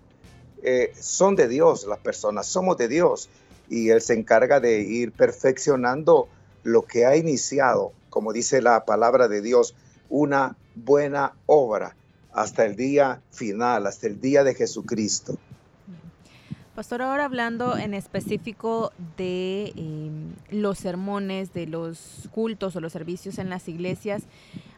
Eh, 0.64 0.94
son 1.00 1.36
de 1.36 1.48
Dios 1.48 1.86
las 1.86 2.00
personas, 2.00 2.48
somos 2.48 2.78
de 2.78 2.88
Dios 2.88 3.30
y 3.70 3.90
Él 3.90 4.02
se 4.02 4.14
encarga 4.14 4.60
de 4.60 4.80
ir 4.80 5.12
perfeccionando 5.12 6.28
lo 6.64 6.84
que 6.84 7.06
ha 7.06 7.16
iniciado, 7.16 7.92
como 8.10 8.34
dice 8.34 8.62
la 8.62 8.86
palabra 8.86 9.28
de 9.28 9.42
Dios, 9.42 9.76
una 10.10 10.58
buena 10.76 11.34
obra 11.46 11.96
hasta 12.34 12.66
el 12.66 12.76
día 12.76 13.22
final, 13.32 13.88
hasta 13.88 14.08
el 14.08 14.20
día 14.20 14.44
de 14.44 14.56
Jesucristo. 14.56 15.38
Pastor, 16.76 17.04
ahora 17.04 17.24
hablando 17.24 17.78
en 17.78 17.94
específico 17.94 18.92
de 19.16 19.72
em, 19.78 20.34
los 20.52 20.78
sermones, 20.78 21.54
de 21.54 21.68
los 21.68 22.28
cultos 22.34 22.76
o 22.76 22.82
los 22.82 22.92
servicios 22.92 23.38
en 23.38 23.50
las 23.50 23.70
iglesias, 23.70 24.24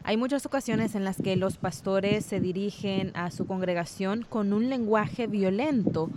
hay 0.04 0.16
muchas 0.16 0.46
ocasiones 0.46 0.94
en 0.94 1.02
las 1.02 1.16
que 1.16 1.34
los 1.34 1.56
pastores 1.56 2.24
se 2.24 2.38
dirigen 2.38 3.10
a 3.16 3.32
su 3.32 3.48
congregación 3.48 4.24
con 4.28 4.52
un 4.52 4.68
lenguaje 4.70 5.26
violento. 5.26 6.08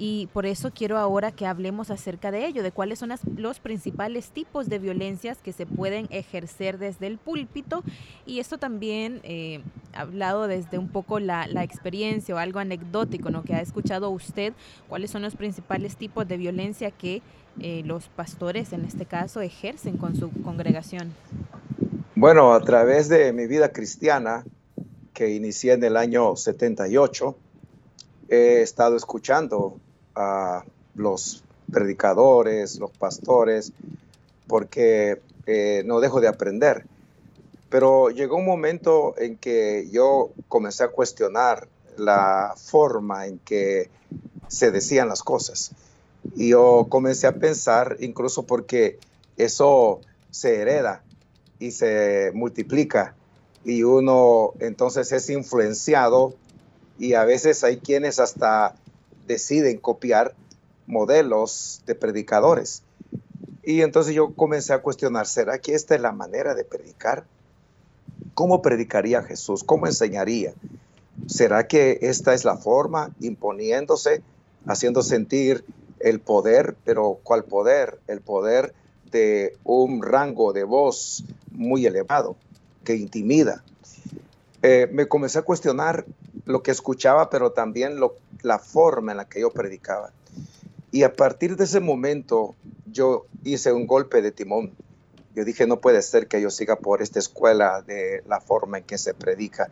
Y 0.00 0.28
por 0.32 0.46
eso 0.46 0.72
quiero 0.74 0.98
ahora 0.98 1.30
que 1.30 1.46
hablemos 1.46 1.92
acerca 1.92 2.32
de 2.32 2.46
ello, 2.46 2.64
de 2.64 2.72
cuáles 2.72 2.98
son 2.98 3.12
los 3.36 3.60
principales 3.60 4.30
tipos 4.30 4.68
de 4.68 4.80
violencias 4.80 5.38
que 5.38 5.52
se 5.52 5.64
pueden 5.64 6.08
ejercer 6.10 6.76
desde 6.76 7.06
el 7.06 7.18
púlpito. 7.18 7.84
Y 8.26 8.40
esto 8.40 8.58
también 8.58 9.20
eh, 9.22 9.60
hablado 9.92 10.46
desde 10.46 10.78
un 10.78 10.88
poco 10.88 11.20
la, 11.20 11.44
experiencia 11.62 12.34
o 12.34 12.38
algo 12.38 12.58
anecdótico, 12.58 13.30
¿no? 13.30 13.42
Que 13.42 13.54
ha 13.54 13.60
escuchado 13.60 14.10
usted, 14.10 14.52
cuáles 14.88 15.10
son 15.10 15.22
los 15.22 15.36
principales 15.36 15.96
tipos 15.96 16.26
de 16.26 16.36
violencia 16.36 16.90
que 16.90 17.22
eh, 17.60 17.82
los 17.84 18.08
pastores, 18.08 18.72
en 18.72 18.84
este 18.84 19.06
caso, 19.06 19.40
ejercen 19.40 19.96
con 19.96 20.16
su 20.16 20.30
congregación. 20.42 21.14
Bueno, 22.14 22.52
a 22.54 22.60
través 22.60 23.08
de 23.08 23.32
mi 23.32 23.46
vida 23.46 23.70
cristiana, 23.70 24.44
que 25.12 25.30
inicié 25.30 25.74
en 25.74 25.84
el 25.84 25.96
año 25.96 26.36
78, 26.36 27.36
he 28.28 28.62
estado 28.62 28.96
escuchando 28.96 29.76
a 30.14 30.64
los 30.94 31.42
predicadores, 31.70 32.78
los 32.78 32.90
pastores, 32.90 33.72
porque 34.46 35.20
eh, 35.46 35.82
no 35.86 36.00
dejo 36.00 36.20
de 36.20 36.28
aprender. 36.28 36.84
Pero 37.70 38.10
llegó 38.10 38.36
un 38.36 38.44
momento 38.44 39.14
en 39.16 39.36
que 39.36 39.88
yo 39.90 40.30
comencé 40.48 40.84
a 40.84 40.88
cuestionar 40.88 41.68
la 41.96 42.54
forma 42.56 43.26
en 43.26 43.38
que 43.38 43.88
se 44.48 44.70
decían 44.70 45.08
las 45.08 45.22
cosas. 45.22 45.70
Y 46.36 46.48
yo 46.48 46.86
comencé 46.90 47.26
a 47.26 47.36
pensar, 47.36 47.96
incluso 48.00 48.42
porque 48.42 48.98
eso 49.36 50.00
se 50.30 50.56
hereda 50.56 51.02
y 51.58 51.70
se 51.70 52.30
multiplica 52.34 53.14
y 53.64 53.82
uno 53.82 54.54
entonces 54.58 55.12
es 55.12 55.28
influenciado 55.30 56.34
y 56.98 57.14
a 57.14 57.24
veces 57.24 57.64
hay 57.64 57.78
quienes 57.78 58.18
hasta 58.18 58.74
deciden 59.26 59.78
copiar 59.78 60.34
modelos 60.86 61.82
de 61.86 61.94
predicadores. 61.94 62.82
Y 63.62 63.82
entonces 63.82 64.14
yo 64.14 64.34
comencé 64.34 64.72
a 64.72 64.82
cuestionar, 64.82 65.26
¿será 65.26 65.58
que 65.58 65.74
esta 65.74 65.94
es 65.94 66.00
la 66.00 66.12
manera 66.12 66.54
de 66.54 66.64
predicar? 66.64 67.24
¿Cómo 68.34 68.62
predicaría 68.62 69.22
Jesús? 69.22 69.64
¿Cómo 69.64 69.86
enseñaría? 69.86 70.54
¿Será 71.26 71.66
que 71.66 71.98
esta 72.02 72.34
es 72.34 72.44
la 72.44 72.56
forma, 72.56 73.10
imponiéndose, 73.20 74.22
haciendo 74.66 75.02
sentir 75.02 75.64
el 76.00 76.20
poder, 76.20 76.76
pero 76.84 77.20
¿cuál 77.22 77.44
poder? 77.44 78.00
El 78.06 78.20
poder 78.20 78.74
de 79.10 79.56
un 79.64 80.02
rango 80.02 80.52
de 80.52 80.64
voz 80.64 81.24
muy 81.50 81.86
elevado 81.86 82.36
que 82.84 82.94
intimida. 82.94 83.62
Eh, 84.62 84.88
me 84.92 85.08
comencé 85.08 85.38
a 85.38 85.42
cuestionar 85.42 86.04
lo 86.46 86.62
que 86.62 86.70
escuchaba, 86.70 87.30
pero 87.30 87.52
también 87.52 87.98
la 88.42 88.58
forma 88.58 89.12
en 89.12 89.18
la 89.18 89.28
que 89.28 89.40
yo 89.40 89.50
predicaba. 89.50 90.12
Y 90.90 91.02
a 91.02 91.12
partir 91.12 91.56
de 91.56 91.64
ese 91.64 91.80
momento 91.80 92.54
yo 92.90 93.26
hice 93.44 93.72
un 93.72 93.86
golpe 93.86 94.22
de 94.22 94.32
timón. 94.32 94.72
Yo 95.34 95.44
dije, 95.44 95.66
no 95.66 95.80
puede 95.80 96.02
ser 96.02 96.26
que 96.26 96.40
yo 96.40 96.50
siga 96.50 96.76
por 96.76 97.02
esta 97.02 97.18
escuela 97.18 97.82
de 97.82 98.22
la 98.26 98.40
forma 98.40 98.78
en 98.78 98.84
que 98.84 98.98
se 98.98 99.14
predica. 99.14 99.70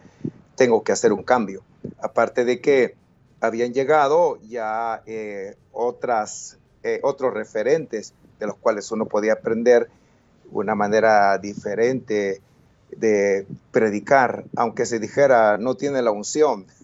Tengo 0.54 0.82
que 0.84 0.92
hacer 0.92 1.12
un 1.12 1.24
cambio. 1.24 1.62
Aparte 2.00 2.44
de 2.44 2.60
que 2.60 2.94
habían 3.40 3.72
llegado 3.72 4.38
ya 4.48 5.02
eh, 5.06 5.56
otras, 5.72 6.58
eh, 6.82 7.00
otros 7.02 7.34
referentes 7.34 8.14
de 8.38 8.46
los 8.46 8.56
cuales 8.56 8.90
uno 8.92 9.06
podía 9.06 9.34
aprender 9.34 9.88
una 10.50 10.74
manera 10.74 11.38
diferente 11.38 12.40
de 12.96 13.46
predicar, 13.70 14.44
aunque 14.56 14.86
se 14.86 14.98
dijera 14.98 15.58
no 15.58 15.74
tiene 15.74 16.02
la 16.02 16.10
unción. 16.10 16.66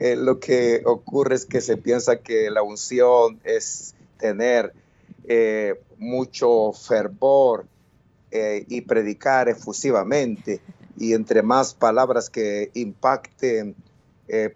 Eh, 0.00 0.16
lo 0.16 0.38
que 0.38 0.82
ocurre 0.84 1.34
es 1.34 1.46
que 1.46 1.60
se 1.62 1.76
piensa 1.76 2.18
que 2.18 2.50
la 2.50 2.62
unción 2.62 3.40
es 3.42 3.94
tener 4.18 4.72
eh, 5.26 5.80
mucho 5.98 6.72
fervor 6.72 7.66
eh, 8.30 8.64
y 8.68 8.82
predicar 8.82 9.48
efusivamente 9.48 10.60
y 10.96 11.14
entre 11.14 11.42
más 11.42 11.74
palabras 11.74 12.30
que 12.30 12.70
impacten 12.74 13.74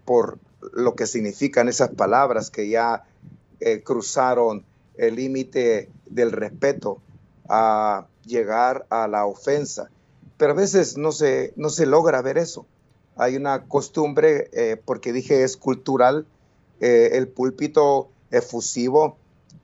por 0.05 0.37
lo 0.73 0.93
que 0.93 1.07
significan 1.07 1.67
esas 1.67 1.89
palabras 1.89 2.51
que 2.51 2.69
ya 2.69 3.05
cruzaron 3.83 4.63
el 4.97 5.15
límite 5.15 5.89
del 6.05 6.31
respeto 6.31 7.01
a 7.49 8.05
llegar 8.23 8.85
a 8.91 9.07
la 9.07 9.25
ofensa 9.25 9.89
pero 10.43 10.51
a 10.51 10.55
veces 10.55 10.97
no 10.97 11.11
se, 11.13 11.53
no 11.55 11.69
se 11.69 11.85
logra 11.85 12.21
ver 12.21 12.37
eso. 12.37 12.65
Hay 13.15 13.37
una 13.37 13.63
costumbre, 13.63 14.49
eh, 14.51 14.75
porque 14.83 15.13
dije 15.13 15.43
es 15.43 15.55
cultural, 15.57 16.25
eh, 16.81 17.11
el 17.13 17.27
púlpito 17.27 18.09
efusivo, 18.31 19.17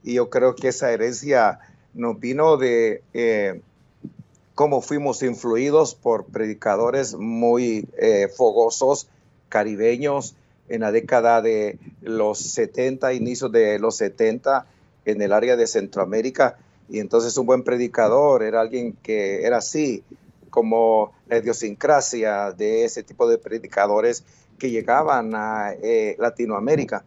y 0.04 0.14
yo 0.14 0.30
creo 0.30 0.56
que 0.56 0.70
esa 0.70 0.92
herencia 0.92 1.60
nos 1.94 2.20
vino 2.20 2.58
de 2.58 3.04
eh, 3.14 3.62
cómo 4.56 4.82
fuimos 4.82 5.24
influidos 5.24 5.96
por 5.96 6.26
predicadores 6.26 7.16
muy 7.16 7.88
fogosos, 8.36 9.08
caribeños, 9.50 10.36
en 10.70 10.82
la 10.82 10.92
década 10.92 11.42
de 11.42 11.78
los 12.02 12.40
70, 12.40 13.14
inicios 13.14 13.52
de 13.52 13.80
los 13.80 13.98
70, 13.98 14.66
en 15.06 15.22
el 15.22 15.34
área 15.34 15.56
de 15.56 15.68
Centroamérica. 15.68 16.58
Y 16.88 17.00
entonces 17.00 17.36
un 17.38 17.46
buen 17.46 17.64
predicador 17.64 18.44
era 18.44 18.62
alguien 18.62 18.94
que 19.04 19.46
era 19.46 19.58
así, 19.58 20.04
como 20.50 21.12
la 21.28 21.38
idiosincrasia 21.38 22.52
de 22.52 22.86
ese 22.86 23.04
tipo 23.04 23.28
de 23.28 23.38
predicadores 23.38 24.24
que 24.58 24.70
llegaban 24.70 25.34
a 25.36 25.74
eh, 25.74 26.16
Latinoamérica. 26.20 27.04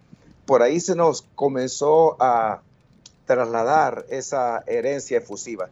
Por 0.46 0.62
ahí 0.62 0.80
se 0.80 0.94
nos 0.94 1.22
comenzó 1.34 2.16
a 2.20 2.62
trasladar 3.26 4.06
esa 4.08 4.62
herencia 4.66 5.18
efusiva. 5.18 5.68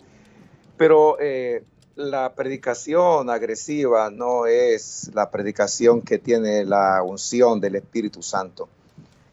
Pero 0.76 1.18
eh, 1.20 1.64
la 1.96 2.34
predicación 2.34 3.28
agresiva 3.30 4.10
no 4.10 4.46
es 4.46 5.10
la 5.14 5.30
predicación 5.30 6.00
que 6.02 6.18
tiene 6.18 6.64
la 6.64 7.02
unción 7.02 7.60
del 7.60 7.76
Espíritu 7.76 8.22
Santo. 8.22 8.68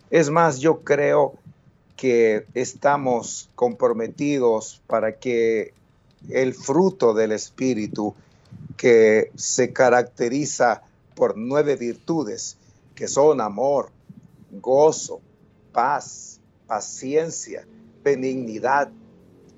Es 0.10 0.30
más, 0.30 0.60
yo 0.60 0.82
creo 0.82 1.36
que 1.96 2.46
estamos 2.54 3.50
comprometidos 3.56 4.82
para 4.88 5.18
que 5.18 5.74
el 6.30 6.54
fruto 6.54 7.14
del 7.14 7.32
Espíritu 7.32 8.14
que 8.76 9.32
se 9.36 9.74
caracteriza 9.74 10.84
por 11.16 11.38
nueve 11.38 11.76
virtudes, 11.76 12.58
que 12.96 13.08
son 13.08 13.42
amor, 13.42 13.90
gozo, 14.52 15.20
paz, 15.72 16.40
paciencia, 16.68 17.66
benignidad, 18.08 18.90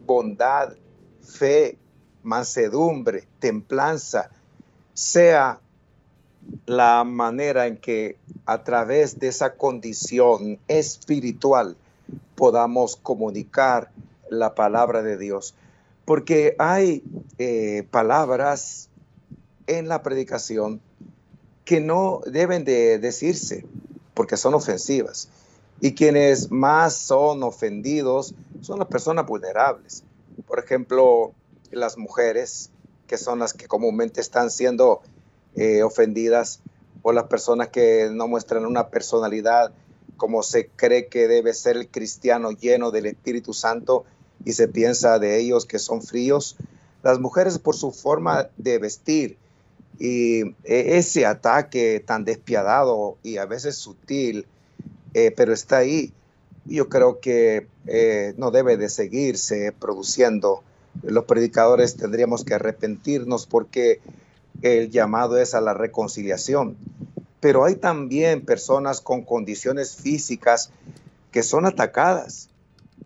bondad, 0.08 0.74
fe, 1.22 1.78
mansedumbre, 2.24 3.28
templanza, 3.38 4.32
sea 4.96 5.60
la 6.66 7.04
manera 7.04 7.68
en 7.68 7.78
que 7.78 8.18
a 8.48 8.64
través 8.64 9.20
de 9.20 9.28
esa 9.28 9.54
condición 9.54 10.58
espiritual 10.68 11.78
podamos 12.36 12.96
comunicar 12.96 13.92
la 14.32 14.56
palabra 14.56 15.04
de 15.04 15.20
Dios. 15.20 15.54
Porque 16.06 16.56
hay 16.58 17.04
eh, 17.38 17.86
palabras 17.92 18.90
en 19.68 19.88
la 19.88 20.02
predicación 20.02 20.82
que 21.66 21.82
no 21.82 22.22
deben 22.26 22.64
de 22.64 22.98
decirse 22.98 23.64
porque 24.16 24.38
son 24.38 24.56
ofensivas. 24.56 25.30
Y 25.82 25.94
quienes 25.94 26.52
más 26.52 26.96
son 26.96 27.44
ofendidos 27.44 28.34
son 28.62 28.80
las 28.80 28.88
personas 28.88 29.26
vulnerables. 29.26 30.04
Por 30.46 30.60
ejemplo, 30.60 31.32
las 31.72 31.98
mujeres, 31.98 32.70
que 33.08 33.18
son 33.18 33.40
las 33.40 33.54
que 33.54 33.68
comúnmente 33.68 34.22
están 34.22 34.52
siendo 34.52 35.02
eh, 35.56 35.84
ofendidas, 35.84 36.60
o 37.02 37.14
las 37.14 37.26
personas 37.26 37.70
que 37.70 38.10
no 38.12 38.28
muestran 38.28 38.66
una 38.66 38.90
personalidad 38.90 39.72
como 40.18 40.44
se 40.44 40.68
cree 40.68 41.08
que 41.08 41.28
debe 41.28 41.54
ser 41.54 41.78
el 41.78 41.88
cristiano 41.88 42.52
lleno 42.52 42.92
del 42.92 43.06
Espíritu 43.06 43.54
Santo 43.54 44.04
y 44.44 44.52
se 44.52 44.68
piensa 44.68 45.18
de 45.18 45.40
ellos 45.40 45.66
que 45.66 45.80
son 45.80 46.02
fríos. 46.02 46.58
Las 47.04 47.20
mujeres 47.20 47.58
por 47.58 47.76
su 47.76 47.92
forma 47.92 48.50
de 48.58 48.78
vestir, 48.80 49.38
y 49.98 50.42
e, 50.64 50.98
ese 50.98 51.26
ataque 51.26 52.04
tan 52.06 52.26
despiadado 52.26 53.18
y 53.24 53.38
a 53.38 53.46
veces 53.46 53.76
sutil, 53.76 54.46
eh, 55.14 55.34
pero 55.36 55.54
está 55.54 55.78
ahí, 55.78 56.14
yo 56.66 56.90
creo 56.90 57.20
que 57.20 57.68
eh, 57.88 58.34
no 58.38 58.52
debe 58.52 58.78
de 58.78 58.90
seguirse 58.90 59.72
produciendo. 59.72 60.64
Los 61.04 61.26
predicadores 61.26 61.96
tendríamos 61.96 62.44
que 62.44 62.54
arrepentirnos 62.54 63.46
porque 63.48 64.02
el 64.62 64.90
llamado 64.90 65.38
es 65.38 65.54
a 65.54 65.62
la 65.62 65.74
reconciliación. 65.74 66.78
Pero 67.40 67.64
hay 67.64 67.76
también 67.76 68.46
personas 68.46 69.02
con 69.02 69.24
condiciones 69.24 69.96
físicas 69.96 70.72
que 71.32 71.44
son 71.44 71.66
atacadas 71.66 72.50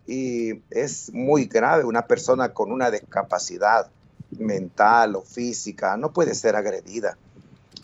y 0.06 0.60
es 0.70 1.12
muy 1.12 1.46
grave 1.46 1.84
una 1.84 2.06
persona 2.06 2.52
con 2.52 2.72
una 2.72 2.90
discapacidad 2.90 3.88
mental 4.38 5.16
o 5.16 5.22
física, 5.22 5.96
no 5.96 6.12
puede 6.12 6.34
ser 6.34 6.56
agredida. 6.56 7.16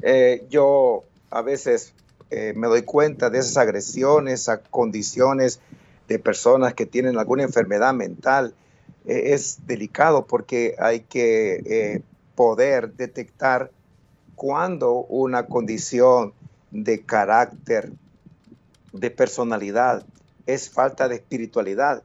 Eh, 0.02 0.46
yo 0.50 1.04
a 1.30 1.42
veces 1.42 1.94
eh, 2.30 2.52
me 2.56 2.68
doy 2.68 2.82
cuenta 2.82 3.30
de 3.30 3.38
esas 3.38 3.56
agresiones 3.56 4.48
a 4.48 4.60
condiciones 4.62 5.60
de 6.08 6.18
personas 6.18 6.74
que 6.74 6.86
tienen 6.86 7.18
alguna 7.18 7.42
enfermedad 7.42 7.94
mental. 7.94 8.54
Eh, 9.06 9.32
es 9.34 9.66
delicado 9.66 10.26
porque 10.26 10.76
hay 10.78 11.00
que 11.00 12.02
poder 12.34 12.94
detectar 12.94 13.70
cuando 14.34 15.04
una 15.08 15.46
condición 15.46 16.32
de 16.70 17.02
carácter, 17.02 17.92
de 18.92 19.10
personalidad, 19.10 20.06
es 20.46 20.70
falta 20.70 21.08
de 21.08 21.16
espiritualidad 21.16 22.02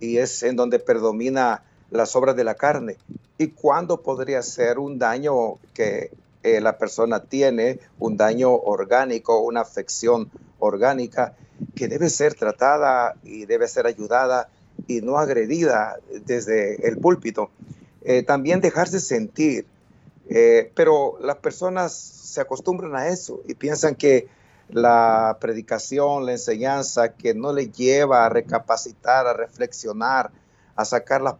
y 0.00 0.18
es 0.18 0.42
en 0.42 0.56
donde 0.56 0.78
predomina 0.78 1.62
las 1.90 2.16
obras 2.16 2.36
de 2.36 2.44
la 2.44 2.54
carne 2.54 2.96
y 3.38 3.48
cuándo 3.48 4.02
podría 4.02 4.42
ser 4.42 4.78
un 4.78 4.98
daño 4.98 5.58
que 5.74 6.10
eh, 6.42 6.60
la 6.60 6.78
persona 6.78 7.20
tiene, 7.20 7.78
un 7.98 8.16
daño 8.16 8.52
orgánico, 8.52 9.40
una 9.40 9.60
afección 9.60 10.30
orgánica 10.58 11.34
que 11.74 11.88
debe 11.88 12.10
ser 12.10 12.34
tratada 12.34 13.14
y 13.22 13.46
debe 13.46 13.68
ser 13.68 13.86
ayudada 13.86 14.48
y 14.86 15.00
no 15.00 15.18
agredida 15.18 15.96
desde 16.24 16.88
el 16.88 16.98
púlpito. 16.98 17.50
eh, 18.04 18.24
también 18.24 18.60
dejarse 18.60 18.98
sentir. 18.98 19.66
Eh, 20.28 20.72
pero 20.74 21.18
las 21.20 21.36
personas 21.36 21.92
se 21.92 22.40
acostumbran 22.40 22.96
a 22.96 23.08
eso 23.08 23.42
y 23.46 23.54
piensan 23.54 23.94
que 23.94 24.28
la 24.70 25.36
predicación, 25.40 26.26
la 26.26 26.32
enseñanza 26.32 27.12
que 27.12 27.34
no 27.34 27.52
le 27.52 27.70
lleva 27.70 28.24
a 28.24 28.28
recapacitar, 28.28 29.26
a 29.26 29.34
reflexionar, 29.34 30.30
a 30.74 30.84
sacar 30.84 31.20
las 31.20 31.34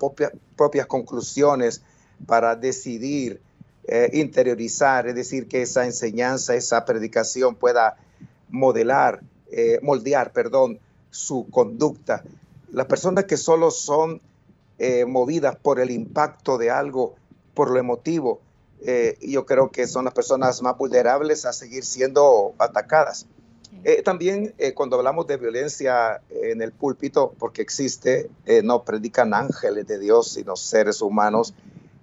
propias 0.56 0.86
conclusiones 0.86 1.82
para 2.26 2.54
decidir, 2.54 3.40
eh, 3.84 4.10
interiorizar, 4.12 5.08
es 5.08 5.14
decir, 5.16 5.48
que 5.48 5.62
esa 5.62 5.84
enseñanza, 5.84 6.54
esa 6.54 6.84
predicación 6.84 7.56
pueda 7.56 7.96
modelar, 8.48 9.22
eh, 9.50 9.80
moldear, 9.82 10.32
perdón, 10.32 10.78
su 11.10 11.48
conducta. 11.50 12.22
Las 12.70 12.86
personas 12.86 13.24
que 13.24 13.36
solo 13.36 13.72
son 13.72 14.20
eh, 14.78 15.04
movidas 15.04 15.56
por 15.56 15.80
el 15.80 15.90
impacto 15.90 16.58
de 16.58 16.70
algo, 16.70 17.16
por 17.54 17.70
lo 17.70 17.78
emotivo, 17.78 18.40
yo 19.20 19.46
creo 19.46 19.70
que 19.70 19.86
son 19.86 20.06
las 20.06 20.14
personas 20.14 20.60
más 20.60 20.76
vulnerables 20.76 21.44
a 21.44 21.52
seguir 21.52 21.84
siendo 21.84 22.52
atacadas. 22.58 23.26
también 24.04 24.54
cuando 24.74 24.96
hablamos 24.96 25.28
de 25.28 25.36
violencia 25.36 26.20
en 26.30 26.60
el 26.62 26.72
púlpito, 26.72 27.32
porque 27.38 27.62
existe, 27.62 28.28
no 28.64 28.82
predican 28.82 29.34
ángeles 29.34 29.86
de 29.86 30.00
Dios, 30.00 30.32
sino 30.32 30.56
seres 30.56 31.00
humanos 31.00 31.54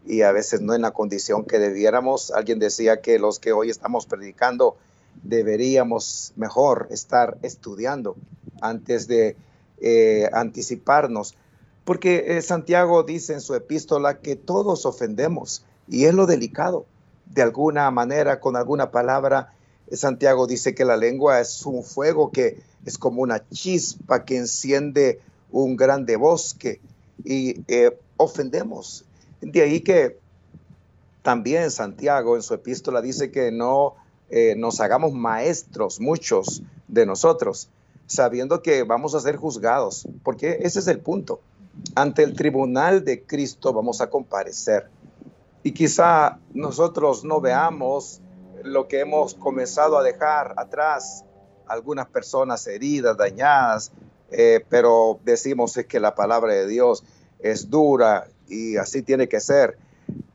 y 0.06 0.22
a 0.22 0.32
veces 0.32 0.62
no 0.62 0.74
en 0.74 0.82
la 0.82 0.92
condición 0.92 1.46
que 1.46 1.60
debiéramos. 1.60 2.32
Alguien 2.32 2.60
decía 2.60 3.02
que 3.02 3.20
los 3.20 3.40
que 3.40 3.52
hoy 3.52 3.70
estamos 3.70 4.06
predicando 4.06 4.78
deberíamos 5.24 6.34
mejor 6.36 6.88
estar 6.92 7.38
estudiando 7.42 8.16
antes 8.62 9.08
de 9.08 9.36
eh, 9.82 10.30
anticiparnos, 10.34 11.36
porque 11.86 12.38
eh, 12.38 12.42
Santiago 12.42 13.04
dice 13.04 13.34
en 13.34 13.42
su 13.42 13.56
epístola 13.56 14.20
que 14.20 14.36
todos 14.36 14.86
ofendemos 14.86 15.64
y 15.88 16.06
es 16.06 16.14
lo 16.14 16.26
delicado. 16.26 16.86
De 17.26 17.42
alguna 17.42 17.90
manera, 17.92 18.40
con 18.40 18.56
alguna 18.56 18.92
palabra, 18.92 19.54
Santiago 19.92 20.48
dice 20.48 20.76
que 20.76 20.86
la 20.86 20.98
lengua 20.98 21.40
es 21.40 21.66
un 21.66 21.84
fuego 21.84 22.32
que 22.32 22.62
es 22.86 22.98
como 22.98 23.22
una 23.22 23.48
chispa 23.50 24.26
que 24.26 24.38
enciende 24.38 25.20
un 25.52 25.76
grande 25.76 26.16
bosque 26.16 26.80
y 27.24 27.62
eh, 27.68 27.98
ofendemos 28.18 29.06
de 29.42 29.62
ahí 29.62 29.82
que 29.82 30.18
también 31.22 31.72
Santiago 31.72 32.36
en 32.36 32.42
su 32.42 32.54
epístola 32.54 33.02
dice 33.02 33.32
que 33.32 33.52
no 33.52 33.96
eh, 34.30 34.56
nos 34.58 34.80
hagamos 34.80 35.14
maestros, 35.14 36.00
muchos 36.00 36.62
de 36.88 37.06
nosotros, 37.06 37.70
sabiendo 38.08 38.62
que 38.62 38.84
vamos 38.84 39.16
a 39.16 39.20
ser 39.20 39.36
juzgados, 39.36 40.08
porque 40.24 40.60
ese 40.62 40.80
es 40.80 40.88
el 40.88 41.00
punto. 41.00 41.42
Ante 41.96 42.24
el 42.24 42.34
tribunal 42.36 43.04
de 43.04 43.24
Cristo 43.24 43.74
vamos 43.74 44.02
a 44.02 44.10
comparecer. 44.10 44.90
Y 45.64 45.72
quizá 45.74 46.40
nosotros 46.54 47.24
no 47.24 47.42
veamos 47.42 48.22
lo 48.64 48.88
que 48.88 49.02
hemos 49.02 49.34
comenzado 49.36 49.98
a 49.98 50.04
dejar 50.04 50.54
atrás, 50.58 51.24
algunas 51.68 52.08
personas 52.08 52.66
heridas, 52.68 53.18
dañadas, 53.18 53.92
eh, 54.32 54.64
pero 54.70 55.20
decimos 55.24 55.76
es 55.78 55.86
que 55.86 56.00
la 56.00 56.16
palabra 56.16 56.54
de 56.54 56.68
Dios 56.68 57.04
es 57.40 57.70
dura, 57.70 58.28
y 58.50 58.78
así 58.78 59.02
tiene 59.02 59.28
que 59.28 59.40
ser. 59.40 59.78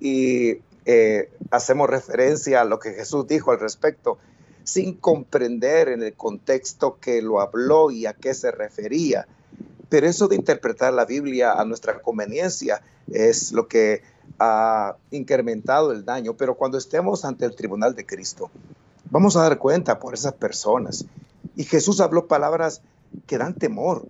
Y 0.00 0.58
eh, 0.86 1.30
hacemos 1.50 1.88
referencia 1.88 2.60
a 2.60 2.64
lo 2.64 2.78
que 2.78 2.92
Jesús 2.92 3.26
dijo 3.26 3.50
al 3.50 3.60
respecto, 3.60 4.18
sin 4.64 4.94
comprender 4.94 5.88
en 5.88 6.02
el 6.02 6.14
contexto 6.14 6.98
que 7.00 7.22
lo 7.22 7.40
habló 7.40 7.90
y 7.90 8.06
a 8.06 8.14
qué 8.14 8.34
se 8.34 8.50
refería. 8.50 9.26
Pero 9.88 10.06
eso 10.06 10.28
de 10.28 10.36
interpretar 10.36 10.92
la 10.92 11.04
Biblia 11.04 11.52
a 11.52 11.64
nuestra 11.64 12.00
conveniencia 12.00 12.82
es 13.10 13.52
lo 13.52 13.68
que 13.68 14.02
ha 14.38 14.96
incrementado 15.10 15.92
el 15.92 16.04
daño. 16.04 16.34
Pero 16.34 16.54
cuando 16.54 16.78
estemos 16.78 17.24
ante 17.24 17.44
el 17.44 17.54
tribunal 17.54 17.94
de 17.94 18.06
Cristo, 18.06 18.50
vamos 19.10 19.36
a 19.36 19.42
dar 19.42 19.58
cuenta 19.58 19.98
por 19.98 20.14
esas 20.14 20.32
personas. 20.32 21.04
Y 21.56 21.64
Jesús 21.64 22.00
habló 22.00 22.26
palabras 22.26 22.82
que 23.26 23.38
dan 23.38 23.54
temor, 23.54 24.06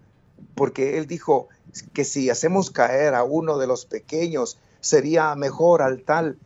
porque 0.54 0.98
Él 0.98 1.06
dijo, 1.06 1.48
que 1.92 2.04
si 2.04 2.30
hacemos 2.30 2.70
caer 2.70 3.14
a 3.14 3.24
uno 3.24 3.58
de 3.58 3.66
los 3.66 3.84
pequeños, 3.86 4.58
sería 4.80 5.34
mejor 5.34 5.82
al 5.82 6.02
tal 6.02 6.38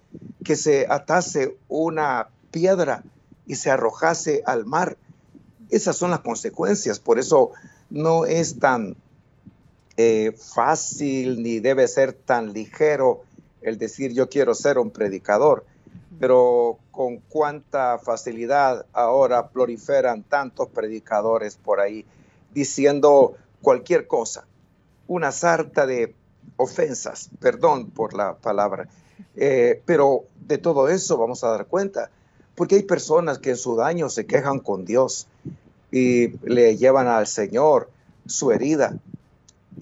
que 0.44 0.56
se 0.56 0.86
atase 0.88 1.56
una 1.68 2.28
piedra 2.50 3.02
y 3.46 3.56
se 3.56 3.70
arrojase 3.70 4.42
al 4.46 4.64
mar. 4.64 4.96
Esas 5.70 5.96
son 5.96 6.10
las 6.10 6.20
consecuencias, 6.20 6.98
por 6.98 7.18
eso 7.18 7.50
no 7.90 8.24
es 8.24 8.58
tan 8.58 8.96
eh, 9.96 10.32
fácil 10.54 11.42
ni 11.42 11.60
debe 11.60 11.88
ser 11.88 12.12
tan 12.12 12.52
ligero 12.52 13.22
el 13.60 13.76
decir 13.76 14.12
yo 14.12 14.28
quiero 14.28 14.54
ser 14.54 14.78
un 14.78 14.90
predicador, 14.90 15.66
pero 16.20 16.78
con 16.90 17.18
cuánta 17.18 17.98
facilidad 17.98 18.86
ahora 18.92 19.48
proliferan 19.48 20.22
tantos 20.22 20.68
predicadores 20.68 21.56
por 21.56 21.80
ahí 21.80 22.06
diciendo 22.54 23.36
cualquier 23.62 24.06
cosa. 24.06 24.46
Una 25.06 25.32
sarta 25.32 25.86
de 25.86 26.14
ofensas, 26.56 27.30
perdón 27.40 27.90
por 27.90 28.14
la 28.14 28.36
palabra, 28.36 28.88
eh, 29.36 29.82
pero 29.84 30.24
de 30.46 30.58
todo 30.58 30.88
eso 30.88 31.16
vamos 31.16 31.44
a 31.44 31.48
dar 31.48 31.66
cuenta, 31.66 32.10
porque 32.54 32.76
hay 32.76 32.82
personas 32.82 33.38
que 33.38 33.50
en 33.50 33.56
su 33.56 33.76
daño 33.76 34.08
se 34.08 34.26
quejan 34.26 34.58
con 34.58 34.84
Dios 34.84 35.28
y 35.90 36.36
le 36.46 36.76
llevan 36.76 37.06
al 37.06 37.26
Señor 37.26 37.90
su 38.26 38.52
herida. 38.52 38.98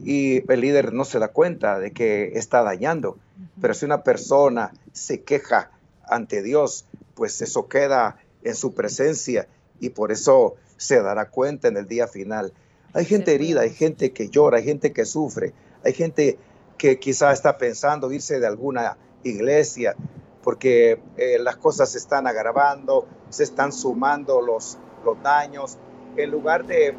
Y 0.04 0.50
el 0.52 0.60
líder 0.60 0.92
no 0.92 1.04
se 1.04 1.18
da 1.18 1.28
cuenta 1.28 1.78
de 1.78 1.92
que 1.92 2.32
está 2.34 2.62
dañando, 2.62 3.16
pero 3.60 3.72
si 3.72 3.86
una 3.86 4.02
persona 4.02 4.72
se 4.92 5.22
queja 5.22 5.70
ante 6.06 6.42
Dios, 6.42 6.84
pues 7.14 7.40
eso 7.40 7.66
queda 7.66 8.18
en 8.42 8.54
su 8.54 8.74
presencia 8.74 9.48
y 9.80 9.90
por 9.90 10.12
eso 10.12 10.56
se 10.76 11.00
dará 11.00 11.30
cuenta 11.30 11.68
en 11.68 11.78
el 11.78 11.86
día 11.86 12.06
final. 12.06 12.52
Hay 12.96 13.04
gente 13.04 13.34
herida, 13.34 13.60
hay 13.60 13.74
gente 13.74 14.14
que 14.14 14.30
llora, 14.30 14.56
hay 14.56 14.64
gente 14.64 14.94
que 14.94 15.04
sufre, 15.04 15.52
hay 15.84 15.92
gente 15.92 16.38
que 16.78 16.98
quizá 16.98 17.30
está 17.30 17.58
pensando 17.58 18.10
irse 18.10 18.40
de 18.40 18.46
alguna 18.46 18.96
iglesia 19.22 19.94
porque 20.42 21.02
eh, 21.18 21.38
las 21.38 21.58
cosas 21.58 21.90
se 21.90 21.98
están 21.98 22.26
agravando, 22.26 23.06
se 23.28 23.42
están 23.42 23.70
sumando 23.70 24.40
los, 24.40 24.78
los 25.04 25.22
daños, 25.22 25.76
en 26.16 26.30
lugar 26.30 26.64
de 26.64 26.94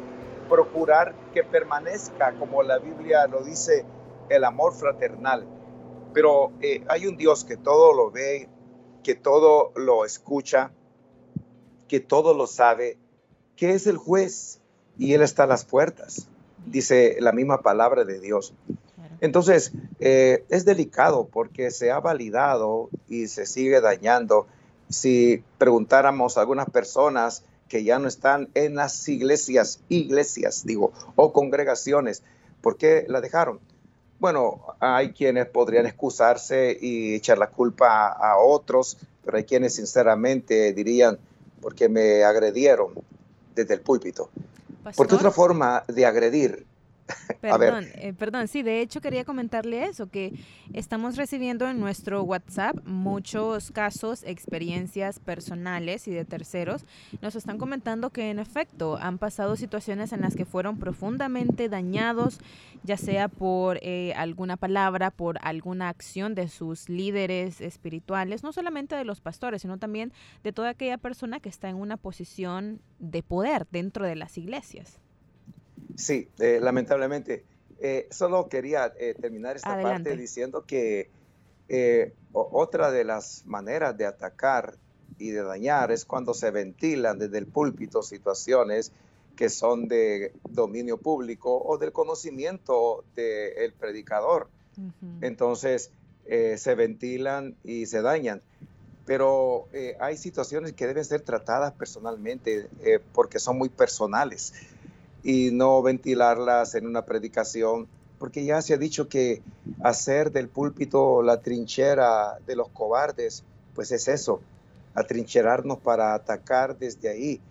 procurar 0.48 1.16
que 1.34 1.42
permanezca, 1.42 2.32
como 2.38 2.62
la 2.62 2.78
Biblia 2.78 3.26
lo 3.26 3.42
dice, 3.42 3.84
el 4.28 4.44
amor 4.44 4.74
fraternal. 4.74 5.48
Pero 6.14 6.52
eh, 6.60 6.84
hay 6.88 7.08
un 7.08 7.16
Dios 7.16 7.44
que 7.44 7.56
todo 7.56 7.92
lo 7.92 8.12
ve, 8.12 8.48
que 9.02 9.16
todo 9.16 9.72
lo 9.74 10.04
escucha, 10.04 10.70
que 11.88 11.98
todo 11.98 12.34
lo 12.34 12.46
sabe, 12.46 12.98
que 13.56 13.70
es 13.70 13.88
el 13.88 13.96
juez 13.96 14.60
y 14.98 15.14
Él 15.14 15.22
está 15.22 15.44
a 15.44 15.46
las 15.46 15.64
puertas, 15.64 16.26
dice 16.66 17.16
la 17.20 17.32
misma 17.32 17.62
palabra 17.62 18.04
de 18.04 18.20
Dios. 18.20 18.52
Entonces, 19.20 19.72
eh, 20.00 20.44
es 20.48 20.64
delicado 20.64 21.26
porque 21.26 21.70
se 21.70 21.90
ha 21.90 22.00
validado 22.00 22.88
y 23.08 23.28
se 23.28 23.46
sigue 23.46 23.80
dañando. 23.80 24.46
Si 24.88 25.42
preguntáramos 25.58 26.36
a 26.36 26.40
algunas 26.40 26.70
personas 26.70 27.42
que 27.68 27.84
ya 27.84 27.98
no 27.98 28.08
están 28.08 28.48
en 28.54 28.76
las 28.76 29.08
iglesias, 29.08 29.80
iglesias, 29.88 30.64
digo, 30.64 30.92
o 31.16 31.32
congregaciones, 31.32 32.22
¿por 32.60 32.76
qué 32.76 33.04
la 33.08 33.20
dejaron? 33.20 33.60
Bueno, 34.20 34.62
hay 34.80 35.12
quienes 35.12 35.46
podrían 35.46 35.86
excusarse 35.86 36.76
y 36.80 37.14
echar 37.14 37.38
la 37.38 37.50
culpa 37.50 38.08
a, 38.08 38.32
a 38.32 38.38
otros, 38.38 38.98
pero 39.24 39.36
hay 39.36 39.44
quienes 39.44 39.74
sinceramente 39.74 40.72
dirían, 40.72 41.18
porque 41.60 41.88
me 41.88 42.24
agredieron 42.24 42.94
desde 43.54 43.74
el 43.74 43.80
púlpito. 43.80 44.30
Porque 44.96 45.14
otra 45.14 45.30
forma 45.30 45.84
de 45.88 46.06
agredir 46.06 46.66
Perdón, 47.40 47.86
eh, 47.94 48.12
perdón, 48.12 48.48
sí, 48.48 48.62
de 48.62 48.80
hecho 48.80 49.00
quería 49.00 49.24
comentarle 49.24 49.84
eso, 49.84 50.08
que 50.08 50.32
estamos 50.72 51.16
recibiendo 51.16 51.68
en 51.68 51.80
nuestro 51.80 52.22
WhatsApp 52.22 52.76
muchos 52.84 53.70
casos, 53.70 54.22
experiencias 54.24 55.18
personales 55.18 56.08
y 56.08 56.10
de 56.10 56.24
terceros. 56.24 56.84
Nos 57.22 57.36
están 57.36 57.58
comentando 57.58 58.10
que 58.10 58.30
en 58.30 58.38
efecto 58.38 58.98
han 59.00 59.18
pasado 59.18 59.56
situaciones 59.56 60.12
en 60.12 60.20
las 60.20 60.34
que 60.36 60.44
fueron 60.44 60.78
profundamente 60.78 61.68
dañados, 61.68 62.40
ya 62.82 62.96
sea 62.96 63.28
por 63.28 63.78
eh, 63.82 64.12
alguna 64.14 64.56
palabra, 64.56 65.10
por 65.10 65.38
alguna 65.42 65.88
acción 65.88 66.34
de 66.34 66.48
sus 66.48 66.88
líderes 66.88 67.60
espirituales, 67.60 68.42
no 68.42 68.52
solamente 68.52 68.96
de 68.96 69.04
los 69.04 69.20
pastores, 69.20 69.62
sino 69.62 69.78
también 69.78 70.12
de 70.42 70.52
toda 70.52 70.70
aquella 70.70 70.98
persona 70.98 71.40
que 71.40 71.48
está 71.48 71.68
en 71.68 71.76
una 71.76 71.96
posición 71.96 72.80
de 72.98 73.22
poder 73.22 73.66
dentro 73.70 74.04
de 74.04 74.16
las 74.16 74.38
iglesias. 74.38 75.00
Sí, 75.98 76.30
eh, 76.38 76.60
lamentablemente. 76.62 77.44
Eh, 77.80 78.08
solo 78.10 78.48
quería 78.48 78.92
eh, 78.98 79.14
terminar 79.20 79.56
esta 79.56 79.80
parte 79.82 80.16
diciendo 80.16 80.64
que 80.64 81.10
otra 82.32 82.90
de 82.90 83.04
las 83.04 83.44
maneras 83.44 83.96
de 83.98 84.06
atacar 84.06 84.76
y 85.18 85.30
de 85.30 85.42
dañar 85.42 85.90
es 85.92 86.04
cuando 86.06 86.32
se 86.32 86.50
ventilan 86.50 87.18
desde 87.18 87.38
el 87.38 87.46
púlpito 87.46 88.02
situaciones 88.02 88.92
que 89.36 89.50
son 89.50 89.86
de 89.86 90.32
dominio 90.48 90.96
público 90.96 91.62
o 91.62 91.76
del 91.76 91.92
conocimiento 91.92 93.04
del 93.14 93.72
predicador. 93.74 94.48
Entonces, 95.20 95.90
se 96.24 96.74
ventilan 96.74 97.56
y 97.64 97.86
se 97.86 98.00
dañan. 98.02 98.40
Pero 99.04 99.68
eh, 99.72 99.96
hay 100.00 100.16
situaciones 100.16 100.72
que 100.72 100.86
deben 100.86 101.04
ser 101.04 101.20
tratadas 101.20 101.72
personalmente 101.72 102.68
porque 103.12 103.38
son 103.38 103.58
muy 103.58 103.68
personales 103.68 104.54
y 105.28 105.50
no 105.50 105.82
ventilarlas 105.82 106.74
en 106.74 106.86
una 106.86 107.04
predicación, 107.04 107.86
porque 108.18 108.46
ya 108.46 108.62
se 108.62 108.72
ha 108.72 108.78
dicho 108.78 109.10
que 109.10 109.42
hacer 109.84 110.32
del 110.32 110.48
púlpito 110.48 111.22
la 111.22 111.42
trinchera 111.42 112.38
de 112.46 112.56
los 112.56 112.70
cobardes, 112.70 113.44
pues 113.74 113.92
es 113.92 114.08
eso, 114.08 114.40
atrincherarnos 114.94 115.80
para 115.80 116.14
atacar 116.14 116.78
desde 116.78 117.10
ahí 117.10 117.42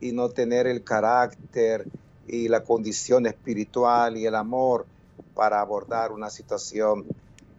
y 0.00 0.12
no 0.12 0.28
tener 0.28 0.68
el 0.68 0.84
carácter 0.84 1.88
y 2.28 2.46
la 2.46 2.62
condición 2.62 3.26
espiritual 3.26 4.16
y 4.16 4.24
el 4.24 4.36
amor 4.36 4.86
para 5.34 5.60
abordar 5.60 6.12
una 6.12 6.30
situación. 6.30 7.06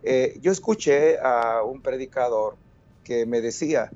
Eh, 0.01 0.39
yo 0.41 0.53
escuché 0.53 1.19
a 1.19 1.61
un 1.63 1.81
predicador 1.81 2.55
que 3.03 3.25
me 3.25 3.41
decía, 3.41 3.91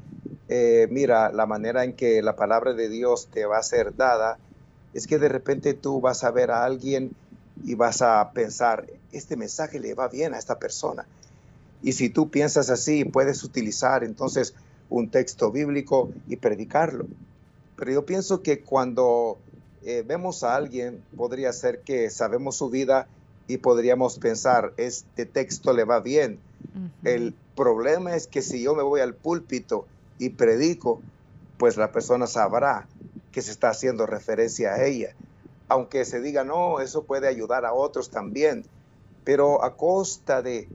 eh, 0.50 0.90
mira, 0.92 1.32
la 1.32 1.46
manera 1.46 1.86
en 1.86 1.94
que 1.94 2.22
la 2.22 2.36
palabra 2.36 2.74
de 2.74 2.90
Dios 2.90 3.30
te 3.32 3.46
va 3.46 3.58
a 3.58 3.64
ser 3.64 3.96
dada 3.96 4.38
es 4.94 5.08
que 5.08 5.18
de 5.18 5.30
repente 5.30 5.74
tú 5.74 6.02
vas 6.02 6.24
a 6.24 6.32
ver 6.32 6.52
a 6.52 6.64
alguien 6.64 7.12
y 7.64 7.76
vas 7.76 8.02
a 8.02 8.32
pensar, 8.34 8.88
este 9.12 9.36
mensaje 9.36 9.80
le 9.80 9.94
va 9.94 10.08
bien 10.08 10.34
a 10.34 10.38
esta 10.38 10.60
persona. 10.60 11.06
Y 11.84 11.94
si 11.94 12.10
tú 12.10 12.30
piensas 12.30 12.70
así, 12.70 13.06
puedes 13.06 13.44
utilizar 13.44 14.04
entonces 14.04 14.54
un 14.90 15.10
texto 15.10 15.52
bíblico 15.52 16.12
y 16.28 16.36
predicarlo. 16.36 17.08
Pero 17.76 17.92
yo 17.92 18.06
pienso 18.06 18.42
que 18.44 18.62
cuando 18.62 19.38
eh, 19.84 20.04
vemos 20.06 20.44
a 20.44 20.56
alguien, 20.56 21.04
podría 21.16 21.52
ser 21.54 21.82
que 21.82 22.10
sabemos 22.10 22.58
su 22.58 22.70
vida 22.70 23.08
y 23.48 23.58
podríamos 23.58 24.20
pensar, 24.20 24.74
este 24.78 25.26
texto 25.26 25.74
le 25.74 25.84
va 25.84 26.00
bien. 26.00 26.40
El 27.04 27.34
problema 27.56 28.16
es 28.16 28.28
que 28.28 28.42
si 28.42 28.62
yo 28.62 28.76
me 28.76 28.84
voy 28.84 29.02
al 29.02 29.16
púlpito 29.16 29.88
y 30.20 30.30
predico, 30.30 31.02
pues 31.58 31.78
la 31.78 31.92
persona 31.92 32.28
sabrá 32.28 32.88
que 33.32 33.42
se 33.42 33.52
está 33.52 33.70
haciendo 33.70 34.06
referencia 34.06 34.74
a 34.74 34.86
ella. 34.86 35.16
Aunque 35.68 36.06
se 36.06 36.20
diga, 36.22 36.44
no, 36.44 36.80
eso 36.80 37.04
puede 37.04 37.28
ayudar 37.28 37.66
a 37.66 37.74
otros 37.74 38.10
también, 38.10 38.66
pero 39.24 39.64
a 39.64 39.78
costa 39.78 40.42
de 40.42 40.68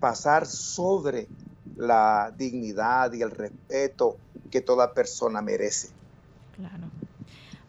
pasar 0.00 0.46
sobre 0.46 1.28
la 1.76 2.32
dignidad 2.36 3.12
y 3.12 3.22
el 3.22 3.30
respeto 3.30 4.16
que 4.50 4.60
toda 4.60 4.92
persona 4.92 5.40
merece. 5.42 5.88
Claro. 6.56 6.90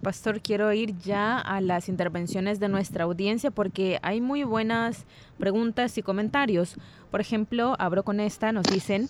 Pastor, 0.01 0.39
quiero 0.39 0.71
ir 0.71 0.95
ya 0.99 1.39
a 1.39 1.61
las 1.61 1.89
intervenciones 1.89 2.59
de 2.59 2.69
nuestra 2.69 3.05
audiencia 3.05 3.49
porque 3.49 3.97
hay 4.03 4.21
muy 4.21 4.43
buenas 4.43 5.05
preguntas 5.39 5.97
y 5.97 6.03
comentarios. 6.03 6.75
Por 7.09 7.21
ejemplo, 7.21 7.75
abro 7.79 8.03
con 8.03 8.19
esta, 8.19 8.51
nos 8.51 8.65
dicen, 8.65 9.09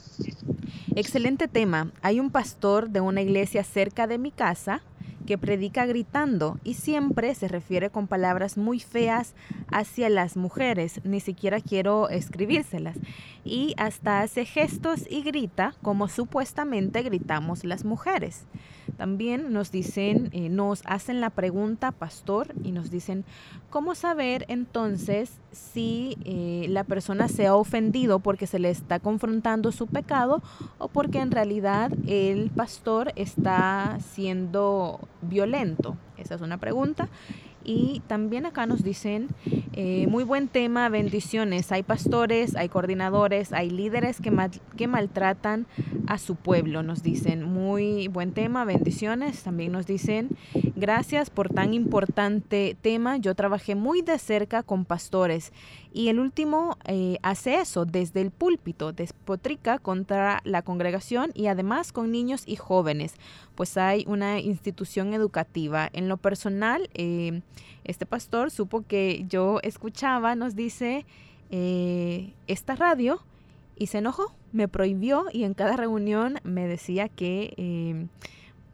excelente 0.95 1.49
tema, 1.49 1.91
hay 2.01 2.21
un 2.21 2.31
pastor 2.31 2.89
de 2.91 3.01
una 3.01 3.21
iglesia 3.21 3.65
cerca 3.65 4.07
de 4.07 4.17
mi 4.17 4.31
casa 4.31 4.81
que 5.25 5.37
predica 5.37 5.85
gritando 5.85 6.59
y 6.63 6.75
siempre 6.75 7.33
se 7.35 7.47
refiere 7.47 7.89
con 7.89 8.07
palabras 8.07 8.57
muy 8.57 8.79
feas 8.79 9.35
hacia 9.69 10.09
las 10.09 10.37
mujeres, 10.37 11.01
ni 11.03 11.19
siquiera 11.19 11.59
quiero 11.59 12.09
escribírselas, 12.09 12.97
y 13.43 13.73
hasta 13.77 14.21
hace 14.21 14.45
gestos 14.45 15.05
y 15.09 15.21
grita 15.21 15.75
como 15.81 16.07
supuestamente 16.07 17.01
gritamos 17.03 17.63
las 17.63 17.85
mujeres. 17.85 18.45
También 18.97 19.51
nos 19.51 19.71
dicen, 19.71 20.29
eh, 20.31 20.49
nos 20.49 20.81
hacen 20.85 21.21
la 21.21 21.29
pregunta, 21.29 21.91
pastor, 21.91 22.53
y 22.63 22.71
nos 22.71 22.89
dicen, 22.91 23.25
¿cómo 23.69 23.95
saber 23.95 24.45
entonces 24.47 25.31
si 25.51 26.17
eh, 26.23 26.67
la 26.69 26.83
persona 26.83 27.27
se 27.27 27.47
ha 27.47 27.55
ofendido 27.55 28.19
porque 28.19 28.47
se 28.47 28.59
le 28.59 28.69
está 28.69 28.99
confrontando 28.99 29.71
su 29.71 29.87
pecado 29.87 30.41
o 30.77 30.87
porque 30.87 31.19
en 31.19 31.31
realidad 31.31 31.91
el 32.07 32.49
pastor 32.51 33.11
está 33.15 33.97
siendo 34.13 34.99
violento? 35.21 35.97
Esa 36.17 36.35
es 36.35 36.41
una 36.41 36.57
pregunta. 36.57 37.09
Y 37.65 38.01
también 38.07 38.45
acá 38.45 38.67
nos 38.67 38.83
dicen, 38.83 39.29
eh, 39.73 40.05
muy 40.07 40.23
buen 40.23 40.47
tema, 40.47 40.87
bendiciones. 40.89 41.71
Hay 41.71 41.81
pastores, 41.81 42.55
hay 42.55 42.69
coordinadores, 42.69 43.51
hay 43.53 43.71
líderes 43.71 44.21
que, 44.21 44.31
que 44.77 44.87
maltratan 44.87 45.65
a 46.05 46.19
su 46.19 46.35
pueblo, 46.35 46.83
nos 46.83 47.01
dicen. 47.01 47.43
Muy 47.43 48.07
buen 48.07 48.33
tema, 48.33 48.65
bendiciones. 48.65 49.41
También 49.41 49.71
nos 49.71 49.87
dicen, 49.87 50.29
gracias 50.75 51.31
por 51.31 51.49
tan 51.49 51.73
importante 51.73 52.77
tema. 52.79 53.17
Yo 53.17 53.33
trabajé 53.33 53.73
muy 53.73 54.03
de 54.03 54.19
cerca 54.19 54.61
con 54.61 54.85
pastores 54.85 55.51
y 55.95 56.09
el 56.09 56.19
último 56.19 56.77
eh, 56.83 57.19
hace 57.23 57.55
eso 57.55 57.85
desde 57.85 58.19
el 58.19 58.29
púlpito, 58.29 58.91
despotrica 58.91 59.79
contra 59.79 60.41
la 60.43 60.61
congregación 60.61 61.31
y 61.33 61.47
además 61.47 61.93
con 61.93 62.11
niños 62.11 62.43
y 62.45 62.57
jóvenes, 62.57 63.13
pues 63.55 63.77
hay 63.77 64.03
una 64.05 64.41
institución 64.41 65.13
educativa. 65.13 65.89
En 65.93 66.09
lo 66.09 66.17
personal, 66.17 66.89
eh, 66.95 67.41
este 67.85 68.05
pastor 68.05 68.51
supo 68.51 68.83
que 68.85 69.23
yo 69.29 69.61
escuchaba, 69.63 70.35
nos 70.35 70.53
dice, 70.53 71.05
eh, 71.49 72.33
esta 72.47 72.75
radio 72.75 73.21
y 73.77 73.87
se 73.87 73.99
enojó, 73.99 74.33
me 74.51 74.67
prohibió 74.67 75.27
y 75.31 75.45
en 75.45 75.53
cada 75.53 75.77
reunión 75.77 76.39
me 76.43 76.67
decía 76.67 77.07
que 77.07 78.09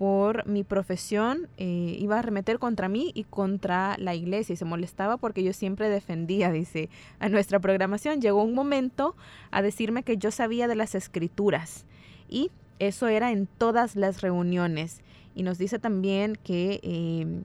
por 0.01 0.47
mi 0.47 0.63
profesión 0.63 1.47
eh, 1.57 1.95
iba 1.99 2.15
a 2.15 2.19
arremeter 2.19 2.57
contra 2.57 2.89
mí 2.89 3.11
y 3.13 3.23
contra 3.23 3.95
la 3.99 4.15
iglesia 4.15 4.53
y 4.53 4.55
se 4.55 4.65
molestaba 4.65 5.17
porque 5.17 5.43
yo 5.43 5.53
siempre 5.53 5.91
defendía, 5.91 6.51
dice, 6.51 6.89
a 7.19 7.29
nuestra 7.29 7.59
programación. 7.59 8.19
Llegó 8.19 8.41
un 8.41 8.55
momento 8.55 9.15
a 9.51 9.61
decirme 9.61 10.01
que 10.01 10.17
yo 10.17 10.31
sabía 10.31 10.67
de 10.67 10.73
las 10.73 10.95
escrituras 10.95 11.85
y 12.27 12.49
eso 12.79 13.09
era 13.09 13.31
en 13.31 13.45
todas 13.45 13.95
las 13.95 14.21
reuniones. 14.21 15.01
Y 15.35 15.43
nos 15.43 15.59
dice 15.59 15.77
también 15.77 16.35
que 16.43 16.79
eh, 16.81 17.43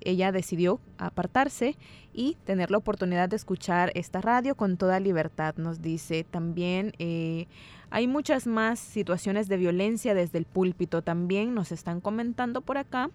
ella 0.00 0.32
decidió 0.32 0.80
apartarse 0.96 1.76
y 2.14 2.38
tener 2.46 2.70
la 2.70 2.78
oportunidad 2.78 3.28
de 3.28 3.36
escuchar 3.36 3.92
esta 3.94 4.22
radio 4.22 4.54
con 4.54 4.78
toda 4.78 4.98
libertad. 4.98 5.56
Nos 5.58 5.82
dice 5.82 6.24
también, 6.24 6.94
eh, 6.98 7.48
hay 7.90 8.06
muchas 8.06 8.46
más 8.46 8.78
situaciones 8.78 9.48
de 9.48 9.56
violencia 9.56 10.14
desde 10.14 10.38
el 10.38 10.44
púlpito. 10.44 11.02
También 11.02 11.54
nos 11.54 11.72
están 11.72 12.00
comentando 12.00 12.60
por 12.60 12.78
acá 12.78 13.10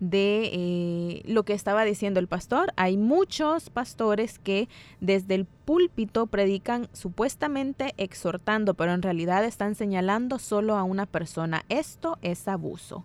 de 0.00 0.50
eh, 0.52 1.22
lo 1.26 1.44
que 1.44 1.52
estaba 1.52 1.84
diciendo 1.84 2.20
el 2.20 2.26
pastor. 2.26 2.72
Hay 2.76 2.96
muchos 2.96 3.70
pastores 3.70 4.38
que 4.38 4.68
desde 5.00 5.34
el 5.34 5.44
púlpito 5.44 6.26
predican 6.26 6.88
supuestamente 6.92 7.94
exhortando, 7.98 8.74
pero 8.74 8.92
en 8.92 9.02
realidad 9.02 9.44
están 9.44 9.74
señalando 9.74 10.38
solo 10.38 10.76
a 10.76 10.82
una 10.82 11.06
persona. 11.06 11.64
Esto 11.68 12.18
es 12.22 12.48
abuso. 12.48 13.04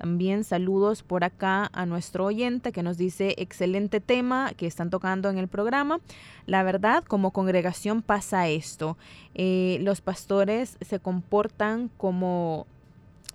También 0.00 0.44
saludos 0.44 1.02
por 1.02 1.24
acá 1.24 1.68
a 1.74 1.84
nuestro 1.84 2.24
oyente 2.24 2.72
que 2.72 2.82
nos 2.82 2.96
dice 2.96 3.34
excelente 3.36 4.00
tema 4.00 4.54
que 4.56 4.66
están 4.66 4.88
tocando 4.88 5.28
en 5.28 5.36
el 5.36 5.46
programa. 5.46 6.00
La 6.46 6.62
verdad, 6.62 7.04
como 7.04 7.32
congregación 7.32 8.00
pasa 8.00 8.48
esto. 8.48 8.96
Eh, 9.34 9.76
los 9.82 10.00
pastores 10.00 10.78
se 10.80 11.00
comportan 11.00 11.90
como 11.98 12.66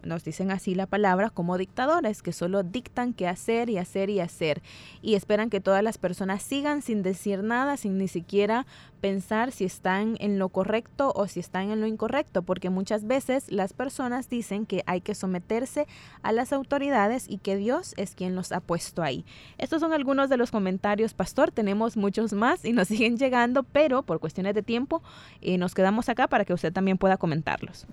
nos 0.05 0.23
dicen 0.23 0.51
así 0.51 0.75
la 0.75 0.85
palabra, 0.85 1.29
como 1.29 1.57
dictadores, 1.57 2.21
que 2.21 2.31
solo 2.31 2.63
dictan 2.63 3.13
qué 3.13 3.27
hacer 3.27 3.69
y 3.69 3.77
hacer 3.77 4.09
y 4.09 4.19
hacer. 4.19 4.61
Y 5.01 5.15
esperan 5.15 5.49
que 5.49 5.59
todas 5.59 5.83
las 5.83 5.97
personas 5.97 6.43
sigan 6.43 6.81
sin 6.81 7.03
decir 7.03 7.43
nada, 7.43 7.75
sin 7.77 7.97
ni 7.97 8.07
siquiera 8.07 8.65
pensar 9.01 9.51
si 9.51 9.65
están 9.65 10.15
en 10.19 10.39
lo 10.39 10.49
correcto 10.49 11.11
o 11.15 11.27
si 11.27 11.39
están 11.39 11.69
en 11.69 11.79
lo 11.79 11.87
incorrecto, 11.87 12.41
porque 12.41 12.69
muchas 12.69 13.05
veces 13.05 13.51
las 13.51 13.73
personas 13.73 14.29
dicen 14.29 14.65
que 14.65 14.83
hay 14.87 15.01
que 15.01 15.13
someterse 15.13 15.87
a 16.23 16.31
las 16.31 16.53
autoridades 16.53 17.25
y 17.29 17.37
que 17.37 17.55
Dios 17.55 17.93
es 17.97 18.15
quien 18.15 18.35
los 18.35 18.51
ha 18.51 18.61
puesto 18.61 19.03
ahí. 19.03 19.25
Estos 19.57 19.81
son 19.81 19.93
algunos 19.93 20.29
de 20.29 20.37
los 20.37 20.51
comentarios, 20.51 21.13
pastor. 21.13 21.51
Tenemos 21.51 21.97
muchos 21.97 22.33
más 22.33 22.65
y 22.65 22.73
nos 22.73 22.87
siguen 22.95 23.17
llegando, 23.17 23.63
pero 23.63 24.03
por 24.03 24.19
cuestiones 24.19 24.55
de 24.55 24.63
tiempo 24.63 25.03
eh, 25.41 25.57
nos 25.57 25.73
quedamos 25.73 26.09
acá 26.09 26.27
para 26.27 26.45
que 26.45 26.53
usted 26.53 26.73
también 26.73 26.97
pueda 26.97 27.17
comentarlos. 27.17 27.87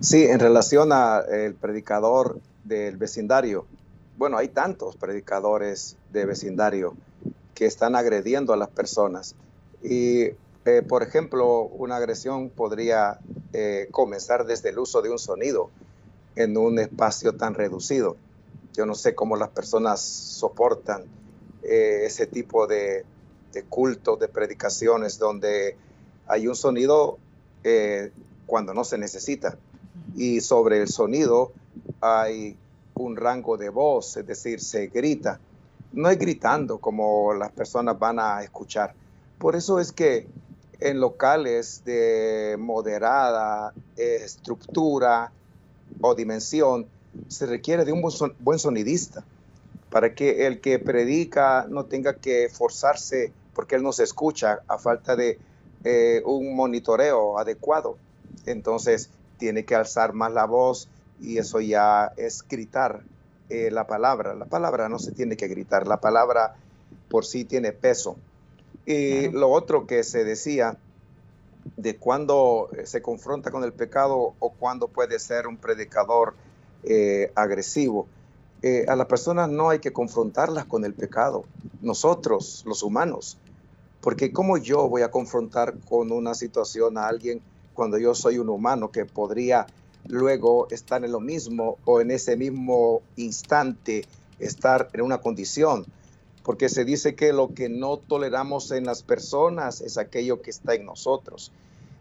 Sí, 0.00 0.24
en 0.24 0.40
relación 0.40 0.92
al 0.92 1.54
predicador 1.54 2.38
del 2.64 2.98
vecindario, 2.98 3.64
bueno, 4.18 4.36
hay 4.36 4.48
tantos 4.48 4.94
predicadores 4.94 5.96
de 6.12 6.26
vecindario 6.26 6.94
que 7.54 7.64
están 7.64 7.96
agrediendo 7.96 8.52
a 8.52 8.58
las 8.58 8.68
personas. 8.68 9.34
Y, 9.82 10.24
eh, 10.66 10.82
por 10.86 11.02
ejemplo, 11.02 11.62
una 11.62 11.96
agresión 11.96 12.50
podría 12.50 13.20
eh, 13.54 13.88
comenzar 13.90 14.44
desde 14.44 14.68
el 14.68 14.78
uso 14.78 15.00
de 15.00 15.08
un 15.08 15.18
sonido 15.18 15.70
en 16.34 16.58
un 16.58 16.78
espacio 16.78 17.32
tan 17.32 17.54
reducido. 17.54 18.16
Yo 18.74 18.84
no 18.84 18.94
sé 18.94 19.14
cómo 19.14 19.36
las 19.36 19.48
personas 19.48 20.02
soportan 20.02 21.04
eh, 21.62 22.02
ese 22.04 22.26
tipo 22.26 22.66
de, 22.66 23.06
de 23.54 23.62
cultos, 23.62 24.20
de 24.20 24.28
predicaciones, 24.28 25.18
donde 25.18 25.76
hay 26.26 26.48
un 26.48 26.54
sonido 26.54 27.18
cuando 28.46 28.72
no 28.72 28.84
se 28.84 28.96
necesita 28.96 29.58
y 30.16 30.40
sobre 30.40 30.80
el 30.80 30.88
sonido 30.88 31.52
hay 32.00 32.56
un 32.94 33.16
rango 33.16 33.56
de 33.56 33.68
voz, 33.68 34.16
es 34.16 34.26
decir, 34.26 34.60
se 34.60 34.86
grita. 34.88 35.38
No 35.92 36.08
es 36.10 36.18
gritando 36.18 36.78
como 36.78 37.34
las 37.34 37.52
personas 37.52 37.98
van 37.98 38.18
a 38.18 38.42
escuchar. 38.42 38.94
Por 39.38 39.54
eso 39.54 39.78
es 39.78 39.92
que 39.92 40.26
en 40.80 41.00
locales 41.00 41.82
de 41.84 42.56
moderada 42.58 43.72
estructura 43.96 45.32
o 46.00 46.14
dimensión, 46.14 46.86
se 47.28 47.46
requiere 47.46 47.84
de 47.84 47.92
un 47.92 48.02
buen 48.40 48.58
sonidista 48.58 49.24
para 49.90 50.14
que 50.14 50.46
el 50.46 50.60
que 50.60 50.78
predica 50.78 51.66
no 51.68 51.86
tenga 51.86 52.14
que 52.16 52.50
forzarse 52.50 53.32
porque 53.54 53.76
él 53.76 53.82
no 53.82 53.92
se 53.92 54.02
escucha 54.02 54.60
a 54.68 54.78
falta 54.78 55.16
de 55.16 55.38
eh, 55.84 56.22
un 56.26 56.54
monitoreo 56.54 57.38
adecuado. 57.38 57.96
Entonces 58.44 59.08
tiene 59.38 59.64
que 59.64 59.74
alzar 59.74 60.12
más 60.12 60.32
la 60.32 60.46
voz 60.46 60.88
y 61.20 61.38
eso 61.38 61.60
ya 61.60 62.12
es 62.16 62.42
gritar 62.46 63.02
eh, 63.48 63.70
la 63.70 63.86
palabra. 63.86 64.34
La 64.34 64.46
palabra 64.46 64.88
no 64.88 64.98
se 64.98 65.12
tiene 65.12 65.36
que 65.36 65.48
gritar, 65.48 65.86
la 65.86 66.00
palabra 66.00 66.56
por 67.08 67.24
sí 67.24 67.44
tiene 67.44 67.72
peso. 67.72 68.16
Y 68.84 69.28
lo 69.28 69.50
otro 69.50 69.86
que 69.86 70.02
se 70.04 70.24
decía 70.24 70.76
de 71.76 71.96
cuándo 71.96 72.68
eh, 72.76 72.86
se 72.86 73.02
confronta 73.02 73.50
con 73.50 73.64
el 73.64 73.72
pecado 73.72 74.34
o 74.38 74.50
cuándo 74.50 74.88
puede 74.88 75.18
ser 75.18 75.46
un 75.46 75.56
predicador 75.56 76.34
eh, 76.84 77.32
agresivo. 77.34 78.06
a 78.88 78.96
las 78.96 79.06
personas 79.06 79.48
no 79.48 79.70
hay 79.70 79.78
que 79.78 79.92
confrontarlas 79.92 80.64
con 80.64 80.84
el 80.84 80.92
pecado, 80.92 81.44
nosotros, 81.82 82.64
los 82.66 82.82
humanos, 82.82 83.38
porque 84.00 84.32
¿cómo 84.32 84.56
yo 84.56 84.88
voy 84.88 85.02
a 85.02 85.10
confrontar 85.10 85.74
con 85.88 86.10
una 86.10 86.34
situación 86.34 86.98
a 86.98 87.06
alguien 87.06 87.40
cuando 87.76 87.98
yo 87.98 88.16
soy 88.16 88.38
un 88.38 88.48
humano 88.48 88.90
que 88.90 89.04
podría 89.04 89.66
luego 90.08 90.66
estar 90.70 91.04
en 91.04 91.12
lo 91.12 91.20
mismo 91.20 91.78
o 91.84 92.00
en 92.00 92.10
ese 92.10 92.36
mismo 92.36 93.02
instante 93.16 94.04
estar 94.40 94.88
en 94.92 95.02
una 95.02 95.18
condición? 95.18 95.86
porque 96.46 96.68
se 96.68 96.84
dice 96.84 97.16
que 97.16 97.32
lo 97.32 97.54
que 97.54 97.68
no 97.68 97.96
toleramos 97.96 98.70
en 98.70 98.84
las 98.84 99.02
personas 99.02 99.80
es 99.80 99.98
aquello 99.98 100.42
que 100.42 100.50
está 100.50 100.76
en 100.76 100.84
nosotros. 100.84 101.50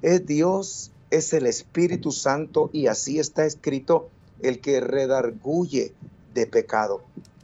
Es 0.03 0.23
Dios, 0.27 0.91
es 1.09 1.33
el 1.33 1.47
Espíritu 1.47 2.11
Santo 2.11 2.69
y 2.71 2.85
así 2.85 3.17
está 3.17 3.47
escrito 3.47 4.07
el 4.43 4.61
que 4.61 4.81
redarguye 4.81 5.95
de 6.35 6.45
pecado. 6.45 7.01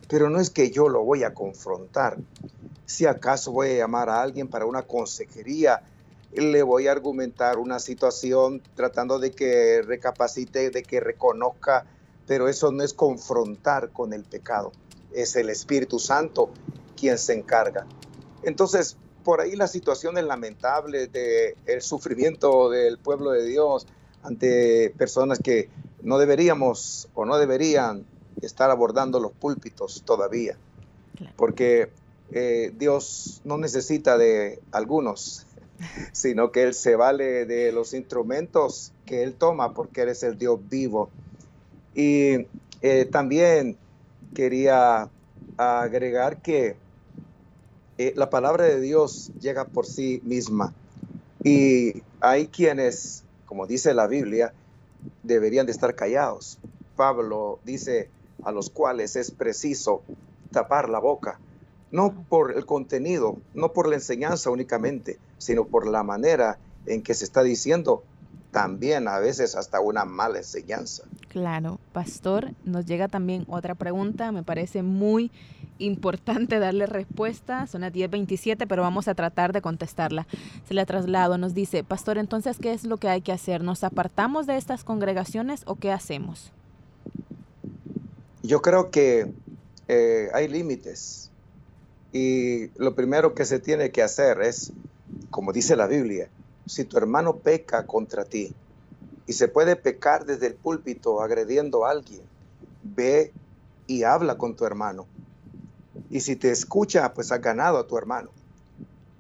Pero 0.10 0.30
no 0.30 0.40
es 0.40 0.52
que 0.52 0.70
yo 0.70 0.90
lo 0.90 1.04
voy 1.04 1.24
a 1.24 1.34
confrontar. 1.34 2.20
Si 2.86 3.08
acaso 3.08 3.52
voy 3.52 3.70
a 3.70 3.78
llamar 3.78 4.08
a 4.08 4.22
alguien 4.22 4.48
para 4.48 4.68
una 4.68 4.84
consejería, 4.84 5.82
le 6.34 6.64
voy 6.64 6.88
a 6.88 6.92
argumentar 6.92 7.58
una 7.58 7.80
situación 7.80 8.62
tratando 8.76 9.20
de 9.20 9.32
que 9.32 9.82
recapacite, 9.82 10.70
de 10.70 10.84
que 10.84 11.00
reconozca, 11.00 11.86
pero 12.28 12.48
eso 12.48 12.72
no 12.72 12.84
es 12.84 12.94
confrontar 12.94 13.90
con 13.92 14.14
el 14.14 14.24
pecado. 14.24 14.72
Es 15.14 15.36
el 15.36 15.50
Espíritu 15.50 16.00
Santo 16.00 16.50
quien 16.96 17.18
se 17.18 17.34
encarga. 17.34 17.86
Entonces, 18.44 18.96
por 19.24 19.42
ahí 19.42 19.56
la 19.56 19.68
situación 19.68 20.18
es 20.18 20.24
lamentable 20.24 21.08
del 21.08 21.56
el 21.66 21.82
sufrimiento 21.82 22.70
del 22.70 22.98
pueblo 22.98 23.32
de 23.32 23.46
Dios 23.46 23.86
ante 24.24 24.94
personas 24.98 25.40
que 25.40 25.70
no 26.02 26.18
deberíamos 26.18 27.10
o 27.14 27.26
no 27.26 27.38
deberían 27.38 28.06
estar 28.42 28.72
abordando 28.72 29.20
los 29.20 29.32
púlpitos 29.32 30.04
todavía. 30.06 30.58
Porque 31.36 31.92
eh, 32.32 32.72
Dios 32.78 33.42
no 33.44 33.58
necesita 33.58 34.18
de 34.18 34.60
algunos, 34.72 35.46
sino 36.12 36.52
que 36.52 36.64
Él 36.64 36.74
se 36.74 36.96
vale 36.96 37.46
de 37.46 37.72
los 37.72 37.94
instrumentos 37.94 38.94
que 39.06 39.24
Él 39.24 39.34
toma 39.34 39.74
porque 39.74 40.02
Él 40.02 40.10
es 40.10 40.24
el 40.24 40.38
Dios 40.38 40.60
vivo. 40.70 41.10
Y 41.94 42.48
eh, 42.82 43.06
también 43.12 43.78
quería 44.34 45.10
agregar 45.58 46.42
que 46.42 46.76
eh, 47.98 48.14
la 48.16 48.30
palabra 48.30 48.66
de 48.66 48.80
Dios 48.80 49.32
llega 49.40 49.66
por 49.66 49.86
sí 49.86 50.22
misma. 50.24 50.74
Y 51.44 52.04
hay 52.20 52.48
quienes, 52.48 53.24
como 53.46 53.68
dice 53.68 53.94
la 53.94 54.08
Biblia, 54.08 54.54
deberían 55.24 55.66
de 55.66 55.72
estar 55.72 55.96
callados. 55.96 56.58
Pablo 56.96 57.60
dice 57.66 58.10
a 58.44 58.52
los 58.52 58.70
cuales 58.70 59.16
es 59.16 59.32
preciso 59.32 60.02
tapar 60.52 60.90
la 60.90 61.00
boca, 61.00 61.40
no 61.92 62.26
por 62.30 62.58
el 62.58 62.66
contenido, 62.66 63.38
no 63.54 63.74
por 63.74 63.88
la 63.88 63.96
enseñanza 63.96 64.50
únicamente, 64.50 65.20
sino 65.38 65.66
por 65.66 65.88
la 65.88 66.04
manera 66.04 66.58
en 66.86 67.02
que 67.02 67.14
se 67.14 67.26
está 67.26 67.44
diciendo 67.44 68.04
también 68.52 69.08
a 69.08 69.20
veces 69.20 69.56
hasta 69.56 69.80
una 69.80 70.06
mala 70.06 70.40
enseñanza. 70.40 71.04
Claro, 71.30 71.80
pastor, 71.94 72.52
nos 72.66 72.86
llega 72.86 73.08
también 73.08 73.46
otra 73.48 73.76
pregunta, 73.76 74.32
me 74.32 74.44
parece 74.44 74.84
muy 74.84 75.32
importante 75.80 76.60
darle 76.60 76.86
respuesta, 76.86 77.66
son 77.68 77.82
las 77.82 77.94
10.27, 77.94 78.68
pero 78.68 78.82
vamos 78.82 79.08
a 79.08 79.16
tratar 79.16 79.54
de 79.54 79.62
contestarla. 79.62 80.28
Se 80.68 80.74
la 80.74 80.86
traslado, 80.86 81.38
nos 81.38 81.54
dice, 81.54 81.84
pastor, 81.84 82.18
entonces, 82.18 82.58
¿qué 82.60 82.74
es 82.74 82.84
lo 82.84 82.98
que 82.98 83.08
hay 83.08 83.22
que 83.22 83.32
hacer? 83.32 83.64
¿Nos 83.64 83.84
apartamos 83.84 84.46
de 84.48 84.58
estas 84.58 84.84
congregaciones 84.84 85.64
o 85.66 85.76
qué 85.76 85.92
hacemos? 85.92 86.52
Yo 88.44 88.62
creo 88.62 88.92
que 88.92 89.32
eh, 89.88 90.28
hay 90.34 90.48
límites 90.50 91.31
y 92.14 92.70
lo 92.78 92.94
primero 92.94 93.34
que 93.34 93.46
se 93.46 93.60
tiene 93.60 93.92
que 93.92 94.04
hacer 94.04 94.42
es, 94.42 94.72
como 95.30 95.54
dice 95.54 95.76
la 95.76 95.88
Biblia, 95.88 96.30
si 96.66 96.84
tu 96.84 96.98
hermano 96.98 97.38
peca 97.38 97.86
contra 97.86 98.26
ti, 98.26 98.54
y 99.28 99.34
se 99.34 99.48
puede 99.48 99.76
pecar 99.76 100.26
desde 100.26 100.48
el 100.48 100.56
púlpito 100.56 101.22
agrediendo 101.22 101.86
a 101.86 101.92
alguien, 101.92 102.22
ve 102.84 103.32
y 103.88 104.04
habla 104.04 104.38
con 104.38 104.56
tu 104.56 104.66
hermano. 104.66 105.06
Y 106.10 106.20
si 106.20 106.36
te 106.36 106.52
escucha, 106.52 107.14
pues 107.14 107.32
has 107.32 107.42
ganado 107.42 107.78
a 107.78 107.88
tu 107.88 107.98
hermano. 107.98 108.30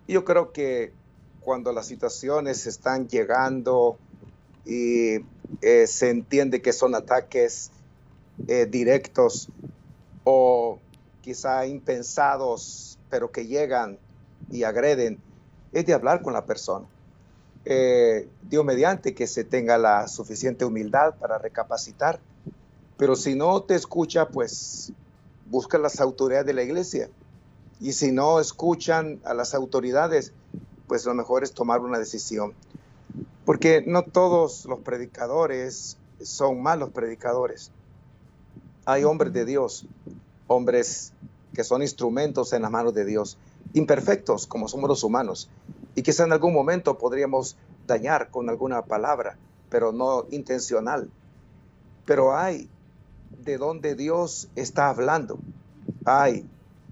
yo 0.07 0.25
creo 0.25 0.51
que 0.51 0.91
cuando 1.39 1.71
las 1.71 1.85
situaciones 1.85 2.67
están 2.67 3.07
llegando 3.07 3.97
y 4.65 5.19
eh, 5.61 5.87
se 5.87 6.09
entiende 6.09 6.61
que 6.61 6.73
son 6.73 6.93
ataques 6.93 7.71
eh, 8.47 8.67
directos 8.69 9.47
o 10.25 10.79
quizá 11.21 11.65
impensados, 11.65 12.97
pero 13.09 13.31
que 13.31 13.47
llegan 13.47 13.97
y 14.49 14.63
agreden, 14.63 15.19
es 15.71 15.85
de 15.85 15.93
hablar 15.93 16.21
con 16.21 16.33
la 16.33 16.45
persona 16.45 16.85
eh, 17.65 18.27
Dios 18.41 18.65
mediante 18.65 19.13
que 19.13 19.27
se 19.27 19.43
tenga 19.43 19.77
la 19.77 20.07
suficiente 20.07 20.65
humildad 20.65 21.15
para 21.19 21.37
recapacitar. 21.37 22.19
Pero 22.97 23.15
si 23.15 23.35
no 23.35 23.61
te 23.61 23.75
escucha, 23.75 24.29
pues 24.29 24.91
busca 25.49 25.77
las 25.77 25.99
autoridades 25.99 26.45
de 26.45 26.53
la 26.53 26.63
iglesia. 26.63 27.09
Y 27.79 27.93
si 27.93 28.11
no 28.11 28.39
escuchan 28.39 29.19
a 29.23 29.33
las 29.33 29.53
autoridades, 29.53 30.33
pues 30.87 31.05
lo 31.05 31.13
mejor 31.13 31.43
es 31.43 31.53
tomar 31.53 31.81
una 31.81 31.99
decisión. 31.99 32.53
Porque 33.45 33.83
no 33.85 34.03
todos 34.03 34.65
los 34.65 34.79
predicadores 34.79 35.97
son 36.21 36.61
malos 36.61 36.91
predicadores. 36.91 37.71
Hay 38.85 39.03
hombres 39.03 39.33
de 39.33 39.45
Dios, 39.45 39.85
hombres 40.51 41.13
que 41.53 41.63
son 41.63 41.81
instrumentos 41.81 42.53
en 42.53 42.61
las 42.61 42.71
manos 42.71 42.93
de 42.93 43.05
Dios, 43.05 43.37
imperfectos 43.73 44.47
como 44.47 44.67
somos 44.67 44.89
los 44.89 45.03
humanos, 45.03 45.49
y 45.95 46.01
quizá 46.01 46.23
en 46.23 46.31
algún 46.31 46.53
momento 46.53 46.97
podríamos 46.97 47.57
dañar 47.87 48.29
con 48.29 48.49
alguna 48.49 48.83
palabra, 48.83 49.37
pero 49.69 49.91
no 49.91 50.25
intencional. 50.31 51.09
Pero 52.05 52.35
hay 52.37 52.69
de 53.43 53.57
donde 53.57 53.95
Dios 53.95 54.49
está 54.55 54.89
hablando. 54.89 55.39
Hay 56.05 56.45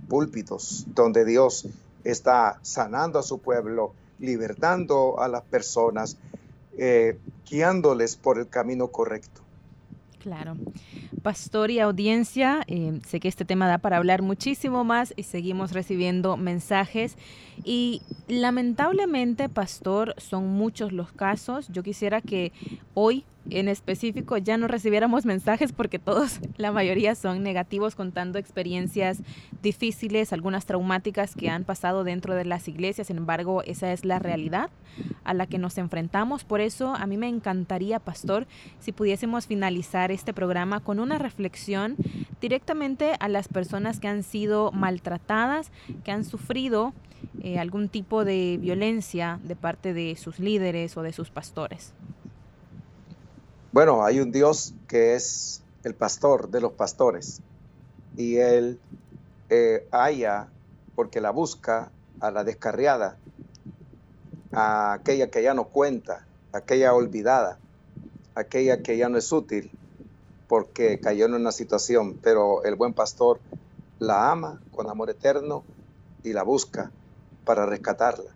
púlpitos 0.07 0.85
donde 0.93 1.25
Dios 1.25 1.67
está 2.03 2.59
sanando 2.61 3.19
a 3.19 3.23
su 3.23 3.39
pueblo, 3.39 3.93
libertando 4.19 5.19
a 5.21 5.27
las 5.27 5.43
personas, 5.43 6.17
eh, 6.77 7.17
guiándoles 7.49 8.15
por 8.15 8.39
el 8.39 8.47
camino 8.47 8.87
correcto. 8.87 9.41
Claro. 10.19 10.55
Pastor 11.19 11.71
y 11.71 11.79
audiencia, 11.79 12.61
eh, 12.67 12.99
sé 13.05 13.19
que 13.19 13.27
este 13.27 13.45
tema 13.45 13.67
da 13.67 13.77
para 13.77 13.97
hablar 13.97 14.21
muchísimo 14.21 14.83
más 14.83 15.13
y 15.15 15.23
seguimos 15.23 15.71
recibiendo 15.71 16.37
mensajes. 16.37 17.17
Y 17.63 18.01
lamentablemente, 18.27 19.49
Pastor, 19.49 20.15
son 20.17 20.47
muchos 20.47 20.91
los 20.91 21.11
casos. 21.11 21.67
Yo 21.69 21.83
quisiera 21.83 22.21
que 22.21 22.51
hoy 22.93 23.25
en 23.51 23.67
específico 23.67 24.37
ya 24.37 24.57
no 24.57 24.67
recibiéramos 24.67 25.25
mensajes 25.25 25.71
porque 25.71 25.99
todos, 25.99 26.39
la 26.57 26.71
mayoría 26.71 27.15
son 27.15 27.43
negativos 27.43 27.95
contando 27.95 28.39
experiencias 28.39 29.21
difíciles, 29.61 30.33
algunas 30.33 30.65
traumáticas 30.65 31.35
que 31.35 31.49
han 31.49 31.63
pasado 31.63 32.03
dentro 32.03 32.35
de 32.35 32.45
las 32.45 32.67
iglesias. 32.67 33.07
Sin 33.07 33.17
embargo, 33.17 33.63
esa 33.63 33.91
es 33.91 34.05
la 34.05 34.19
realidad 34.19 34.69
a 35.23 35.33
la 35.33 35.47
que 35.47 35.57
nos 35.57 35.77
enfrentamos. 35.77 36.43
Por 36.43 36.61
eso 36.61 36.95
a 36.95 37.05
mí 37.07 37.17
me 37.17 37.27
encantaría, 37.27 37.99
pastor, 37.99 38.47
si 38.79 38.91
pudiésemos 38.91 39.47
finalizar 39.47 40.11
este 40.11 40.33
programa 40.33 40.79
con 40.79 40.99
una 40.99 41.17
reflexión 41.17 41.95
directamente 42.41 43.13
a 43.19 43.27
las 43.27 43.47
personas 43.47 43.99
que 43.99 44.07
han 44.07 44.23
sido 44.23 44.71
maltratadas, 44.71 45.71
que 46.03 46.11
han 46.11 46.23
sufrido 46.23 46.93
eh, 47.41 47.59
algún 47.59 47.89
tipo 47.89 48.25
de 48.25 48.57
violencia 48.61 49.39
de 49.43 49.55
parte 49.55 49.93
de 49.93 50.15
sus 50.15 50.39
líderes 50.39 50.95
o 50.97 51.01
de 51.01 51.13
sus 51.13 51.29
pastores. 51.29 51.93
Bueno, 53.71 54.03
hay 54.03 54.19
un 54.19 54.31
Dios 54.31 54.73
que 54.87 55.13
es 55.13 55.61
el 55.83 55.93
pastor 55.93 56.49
de 56.49 56.59
los 56.59 56.73
pastores 56.73 57.41
y 58.17 58.37
él 58.37 58.79
eh, 59.49 59.87
haya, 59.91 60.47
porque 60.95 61.21
la 61.21 61.29
busca, 61.29 61.91
a 62.19 62.31
la 62.31 62.43
descarriada 62.43 63.17
a 64.51 64.93
aquella 64.93 65.29
que 65.29 65.43
ya 65.43 65.53
no 65.53 65.65
cuenta, 65.65 66.25
aquella 66.51 66.93
olvidada, 66.93 67.59
aquella 68.35 68.81
que 68.81 68.97
ya 68.97 69.07
no 69.07 69.17
es 69.17 69.31
útil 69.31 69.71
porque 70.47 70.99
cayó 70.99 71.27
en 71.27 71.35
una 71.35 71.51
situación, 71.51 72.17
pero 72.23 72.63
el 72.63 72.75
buen 72.75 72.93
pastor 72.93 73.39
la 73.99 74.31
ama 74.31 74.59
con 74.71 74.89
amor 74.89 75.11
eterno 75.11 75.63
y 76.23 76.33
la 76.33 76.41
busca 76.41 76.91
para 77.45 77.67
rescatarla 77.67 78.31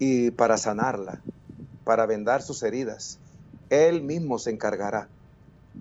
y 0.00 0.32
para 0.32 0.58
sanarla, 0.58 1.20
para 1.84 2.06
vendar 2.06 2.42
sus 2.42 2.64
heridas. 2.64 3.20
Él 3.72 4.02
mismo 4.02 4.38
se 4.38 4.50
encargará. 4.50 5.08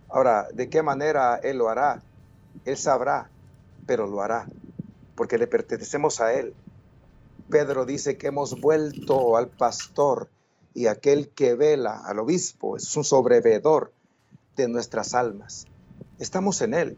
Ahora, 0.07 0.47
¿de 0.53 0.69
qué 0.69 0.81
manera 0.81 1.35
Él 1.43 1.57
lo 1.57 1.67
hará? 1.67 2.01
Él 2.63 2.77
sabrá, 2.77 3.29
pero 3.85 4.07
lo 4.07 4.21
hará, 4.21 4.47
porque 5.15 5.37
le 5.37 5.45
pertenecemos 5.45 6.21
a 6.21 6.33
Él. 6.33 6.53
Pedro 7.49 7.85
dice 7.85 8.17
que 8.17 8.27
hemos 8.27 8.61
vuelto 8.61 9.35
al 9.35 9.49
pastor 9.49 10.29
y 10.73 10.87
aquel 10.87 11.27
que 11.31 11.53
vela 11.55 12.01
al 12.05 12.19
obispo 12.19 12.77
es 12.77 12.95
un 12.95 13.03
sobrevedor 13.03 13.91
de 14.55 14.69
nuestras 14.69 15.13
almas. 15.13 15.67
Estamos 16.17 16.61
en 16.61 16.73
Él 16.73 16.97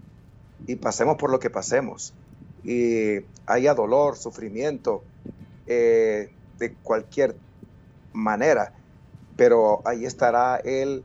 y 0.67 0.75
pasemos 0.75 1.17
por 1.17 1.31
lo 1.31 1.39
que 1.39 1.49
pasemos 1.49 2.13
y 2.63 3.15
haya 3.47 3.73
dolor, 3.73 4.15
sufrimiento, 4.15 5.01
eh, 5.65 6.29
de 6.59 6.73
cualquier 6.75 7.35
manera, 8.13 8.73
pero 9.36 9.81
ahí 9.86 10.05
estará 10.05 10.57
Él 10.57 11.03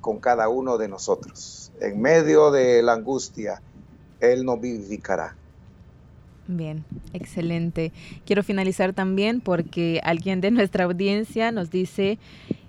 con 0.00 0.18
cada 0.18 0.48
uno 0.48 0.78
de 0.78 0.88
nosotros. 0.88 1.72
En 1.80 2.00
medio 2.00 2.50
de 2.50 2.82
la 2.82 2.94
angustia, 2.94 3.62
Él 4.20 4.44
nos 4.44 4.60
vivificará. 4.60 5.36
Bien, 6.48 6.84
excelente. 7.12 7.92
Quiero 8.26 8.42
finalizar 8.42 8.92
también 8.92 9.40
porque 9.40 10.00
alguien 10.02 10.40
de 10.40 10.50
nuestra 10.50 10.84
audiencia 10.84 11.52
nos 11.52 11.70
dice, 11.70 12.18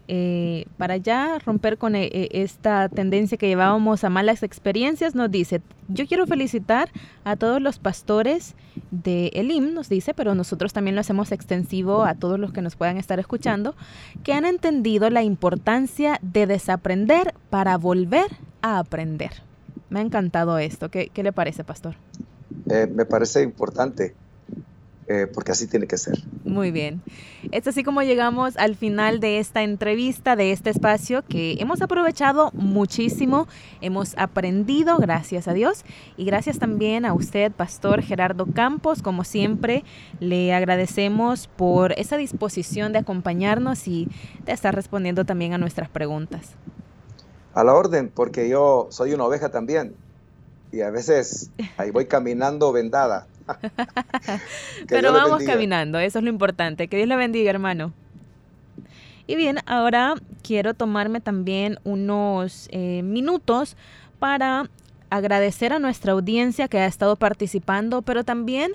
eh, 0.08 0.66
para 0.78 0.98
ya 0.98 1.40
romper 1.40 1.78
con 1.78 1.96
eh, 1.96 2.10
eh, 2.12 2.30
esta 2.32 2.90
tendencia 2.90 3.38
que 3.38 3.48
llevábamos 3.48 4.04
a 4.04 4.10
malas 4.10 4.44
experiencias, 4.44 5.16
nos 5.16 5.32
dice, 5.32 5.62
yo 5.88 6.06
quiero 6.08 6.28
felicitar 6.28 6.90
a 7.24 7.36
todos 7.36 7.62
los 7.62 7.80
pastores 7.80 8.56
de 8.92 9.28
Elim, 9.34 9.74
nos 9.74 9.90
dice, 9.90 10.14
pero 10.14 10.36
nosotros 10.36 10.74
también 10.74 10.96
lo 10.96 11.02
hacemos 11.02 11.32
extensivo 11.32 12.04
a 12.04 12.16
todos 12.16 12.40
los 12.40 12.52
que 12.52 12.62
nos 12.62 12.76
puedan 12.76 12.98
estar 12.98 13.20
escuchando, 13.20 13.76
que 14.24 14.34
han 14.34 14.46
entendido 14.46 15.10
la 15.10 15.24
importancia 15.24 16.20
de 16.22 16.48
desaprender 16.48 17.34
para 17.50 17.78
volver 17.78 18.28
a 18.62 18.80
aprender. 18.80 19.32
Me 19.90 20.00
ha 20.00 20.02
encantado 20.02 20.58
esto. 20.58 20.90
¿Qué, 20.90 21.12
le 21.16 21.32
parece, 21.32 21.64
pastor? 21.64 21.96
Eh, 22.70 22.88
me 22.88 23.06
parece 23.06 23.42
importante. 23.42 24.16
Eh, 25.08 25.28
porque 25.34 25.52
así 25.52 25.68
tiene 25.68 25.86
que 25.86 25.98
ser. 25.98 26.18
Muy 26.46 26.72
bien. 26.72 27.02
Es 27.52 27.68
así 27.68 27.84
como 27.84 28.02
llegamos 28.04 28.56
al 28.56 28.76
final 28.76 29.20
de 29.20 29.40
esta 29.40 29.62
entrevista, 29.62 30.38
de 30.38 30.54
este 30.54 30.70
espacio 30.70 31.24
que 31.28 31.58
hemos 31.60 31.82
aprovechado 31.82 32.52
muchísimo, 32.54 33.48
hemos 33.82 34.18
aprendido, 34.18 34.98
gracias 35.00 35.50
a 35.50 35.54
Dios, 35.54 35.84
y 36.16 36.24
gracias 36.24 36.58
también 36.58 37.06
a 37.06 37.14
usted, 37.14 37.52
Pastor 37.52 38.02
Gerardo 38.02 38.46
Campos, 38.46 39.02
como 39.02 39.26
siempre, 39.26 39.84
le 40.22 40.54
agradecemos 40.54 41.48
por 41.48 41.92
esa 42.00 42.16
disposición 42.16 42.94
de 42.94 43.00
acompañarnos 43.00 43.90
y 43.90 44.08
de 44.46 44.54
estar 44.54 44.74
respondiendo 44.74 45.26
también 45.26 45.54
a 45.54 45.58
nuestras 45.58 45.90
preguntas. 45.90 46.52
A 47.54 47.64
la 47.66 47.74
orden, 47.74 48.10
porque 48.10 48.48
yo 48.48 48.88
soy 48.90 49.14
una 49.14 49.26
oveja 49.26 49.50
también 49.50 49.96
y 50.74 50.82
a 50.82 50.90
veces 50.90 51.52
ahí 51.78 51.92
voy 51.92 52.08
caminando 52.08 52.72
vendada. 52.72 53.28
Pero 54.88 55.14
vamos 55.14 55.44
caminando, 55.44 56.00
eso 56.00 56.20
es 56.20 56.24
lo 56.24 56.30
importante. 56.30 56.88
Que 56.88 56.98
Dios 56.98 57.08
le 57.08 57.16
bendiga, 57.16 57.50
hermano. 57.50 57.94
Y 59.26 59.36
bien, 59.36 59.60
ahora 59.66 60.16
quiero 60.42 60.74
tomarme 60.74 61.22
también 61.22 61.80
unos 61.84 62.68
eh, 62.72 63.02
minutos 63.04 63.78
para 64.20 64.70
agradecer 65.10 65.74
a 65.74 65.80
nuestra 65.80 66.14
audiencia 66.14 66.68
que 66.68 66.80
ha 66.80 66.86
estado 66.88 67.16
participando, 67.16 68.02
pero 68.02 68.24
también 68.24 68.74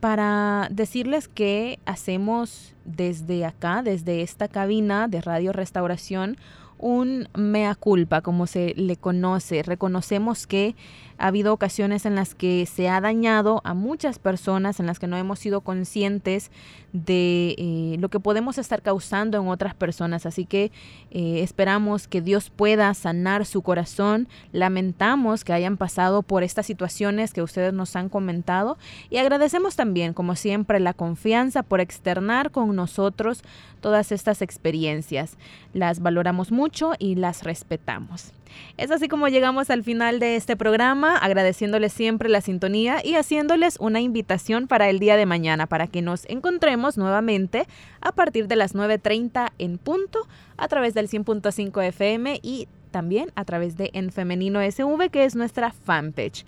para 0.00 0.68
decirles 0.70 1.28
que 1.28 1.80
hacemos 1.84 2.74
desde 2.88 3.44
acá, 3.44 3.82
desde 3.82 4.22
esta 4.22 4.48
cabina 4.48 5.08
de 5.08 5.20
Radio 5.20 5.52
Restauración, 5.52 6.36
un 6.78 7.28
mea 7.34 7.74
culpa, 7.74 8.20
como 8.20 8.46
se 8.46 8.74
le 8.76 8.96
conoce. 8.96 9.62
Reconocemos 9.62 10.46
que 10.46 10.76
ha 11.18 11.26
habido 11.26 11.52
ocasiones 11.52 12.06
en 12.06 12.14
las 12.14 12.34
que 12.36 12.64
se 12.66 12.88
ha 12.88 13.00
dañado 13.00 13.60
a 13.64 13.74
muchas 13.74 14.20
personas, 14.20 14.78
en 14.78 14.86
las 14.86 15.00
que 15.00 15.08
no 15.08 15.16
hemos 15.16 15.40
sido 15.40 15.62
conscientes 15.62 16.52
de 16.92 17.54
eh, 17.58 17.96
lo 17.98 18.08
que 18.08 18.20
podemos 18.20 18.56
estar 18.56 18.82
causando 18.82 19.38
en 19.38 19.48
otras 19.48 19.74
personas. 19.74 20.26
Así 20.26 20.46
que 20.46 20.70
eh, 21.10 21.40
esperamos 21.42 22.06
que 22.06 22.22
Dios 22.22 22.50
pueda 22.50 22.94
sanar 22.94 23.44
su 23.46 23.62
corazón. 23.62 24.28
Lamentamos 24.52 25.42
que 25.42 25.52
hayan 25.52 25.76
pasado 25.76 26.22
por 26.22 26.44
estas 26.44 26.66
situaciones 26.66 27.32
que 27.32 27.42
ustedes 27.42 27.72
nos 27.72 27.96
han 27.96 28.08
comentado 28.08 28.78
y 29.10 29.16
agradecemos 29.16 29.74
también, 29.74 30.14
como 30.14 30.36
siempre, 30.36 30.78
la 30.78 30.94
confianza 30.94 31.64
por 31.64 31.80
externar 31.80 32.52
con 32.52 32.68
nosotros 32.78 33.42
todas 33.82 34.10
estas 34.10 34.40
experiencias. 34.40 35.36
Las 35.74 36.00
valoramos 36.00 36.50
mucho 36.50 36.92
y 36.98 37.16
las 37.16 37.42
respetamos. 37.42 38.32
Es 38.76 38.90
así 38.90 39.08
como 39.08 39.28
llegamos 39.28 39.70
al 39.70 39.82
final 39.82 40.20
de 40.20 40.36
este 40.36 40.56
programa, 40.56 41.16
agradeciéndoles 41.16 41.92
siempre 41.92 42.28
la 42.28 42.40
sintonía 42.40 43.00
y 43.04 43.14
haciéndoles 43.14 43.76
una 43.78 44.00
invitación 44.00 44.66
para 44.66 44.88
el 44.88 44.98
día 44.98 45.16
de 45.16 45.26
mañana, 45.26 45.66
para 45.66 45.86
que 45.86 46.02
nos 46.02 46.24
encontremos 46.26 46.96
nuevamente 46.96 47.66
a 48.00 48.12
partir 48.12 48.48
de 48.48 48.56
las 48.56 48.74
9.30 48.74 49.50
en 49.58 49.78
punto 49.78 50.26
a 50.56 50.68
través 50.68 50.94
del 50.94 51.08
100.5 51.08 51.84
FM 51.84 52.40
y 52.42 52.68
también 52.90 53.30
a 53.34 53.44
través 53.44 53.76
de 53.76 53.90
En 53.92 54.10
Femenino 54.10 54.60
SV, 54.60 55.10
que 55.10 55.24
es 55.24 55.36
nuestra 55.36 55.72
fanpage. 55.72 56.46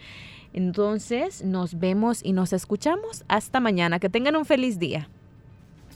Entonces, 0.53 1.45
nos 1.45 1.79
vemos 1.79 2.25
y 2.25 2.33
nos 2.33 2.53
escuchamos 2.53 3.25
hasta 3.29 3.61
mañana. 3.61 4.01
Que 4.01 4.09
tengan 4.09 4.37
un 4.37 4.45
feliz 4.45 4.79
día. 4.79 5.09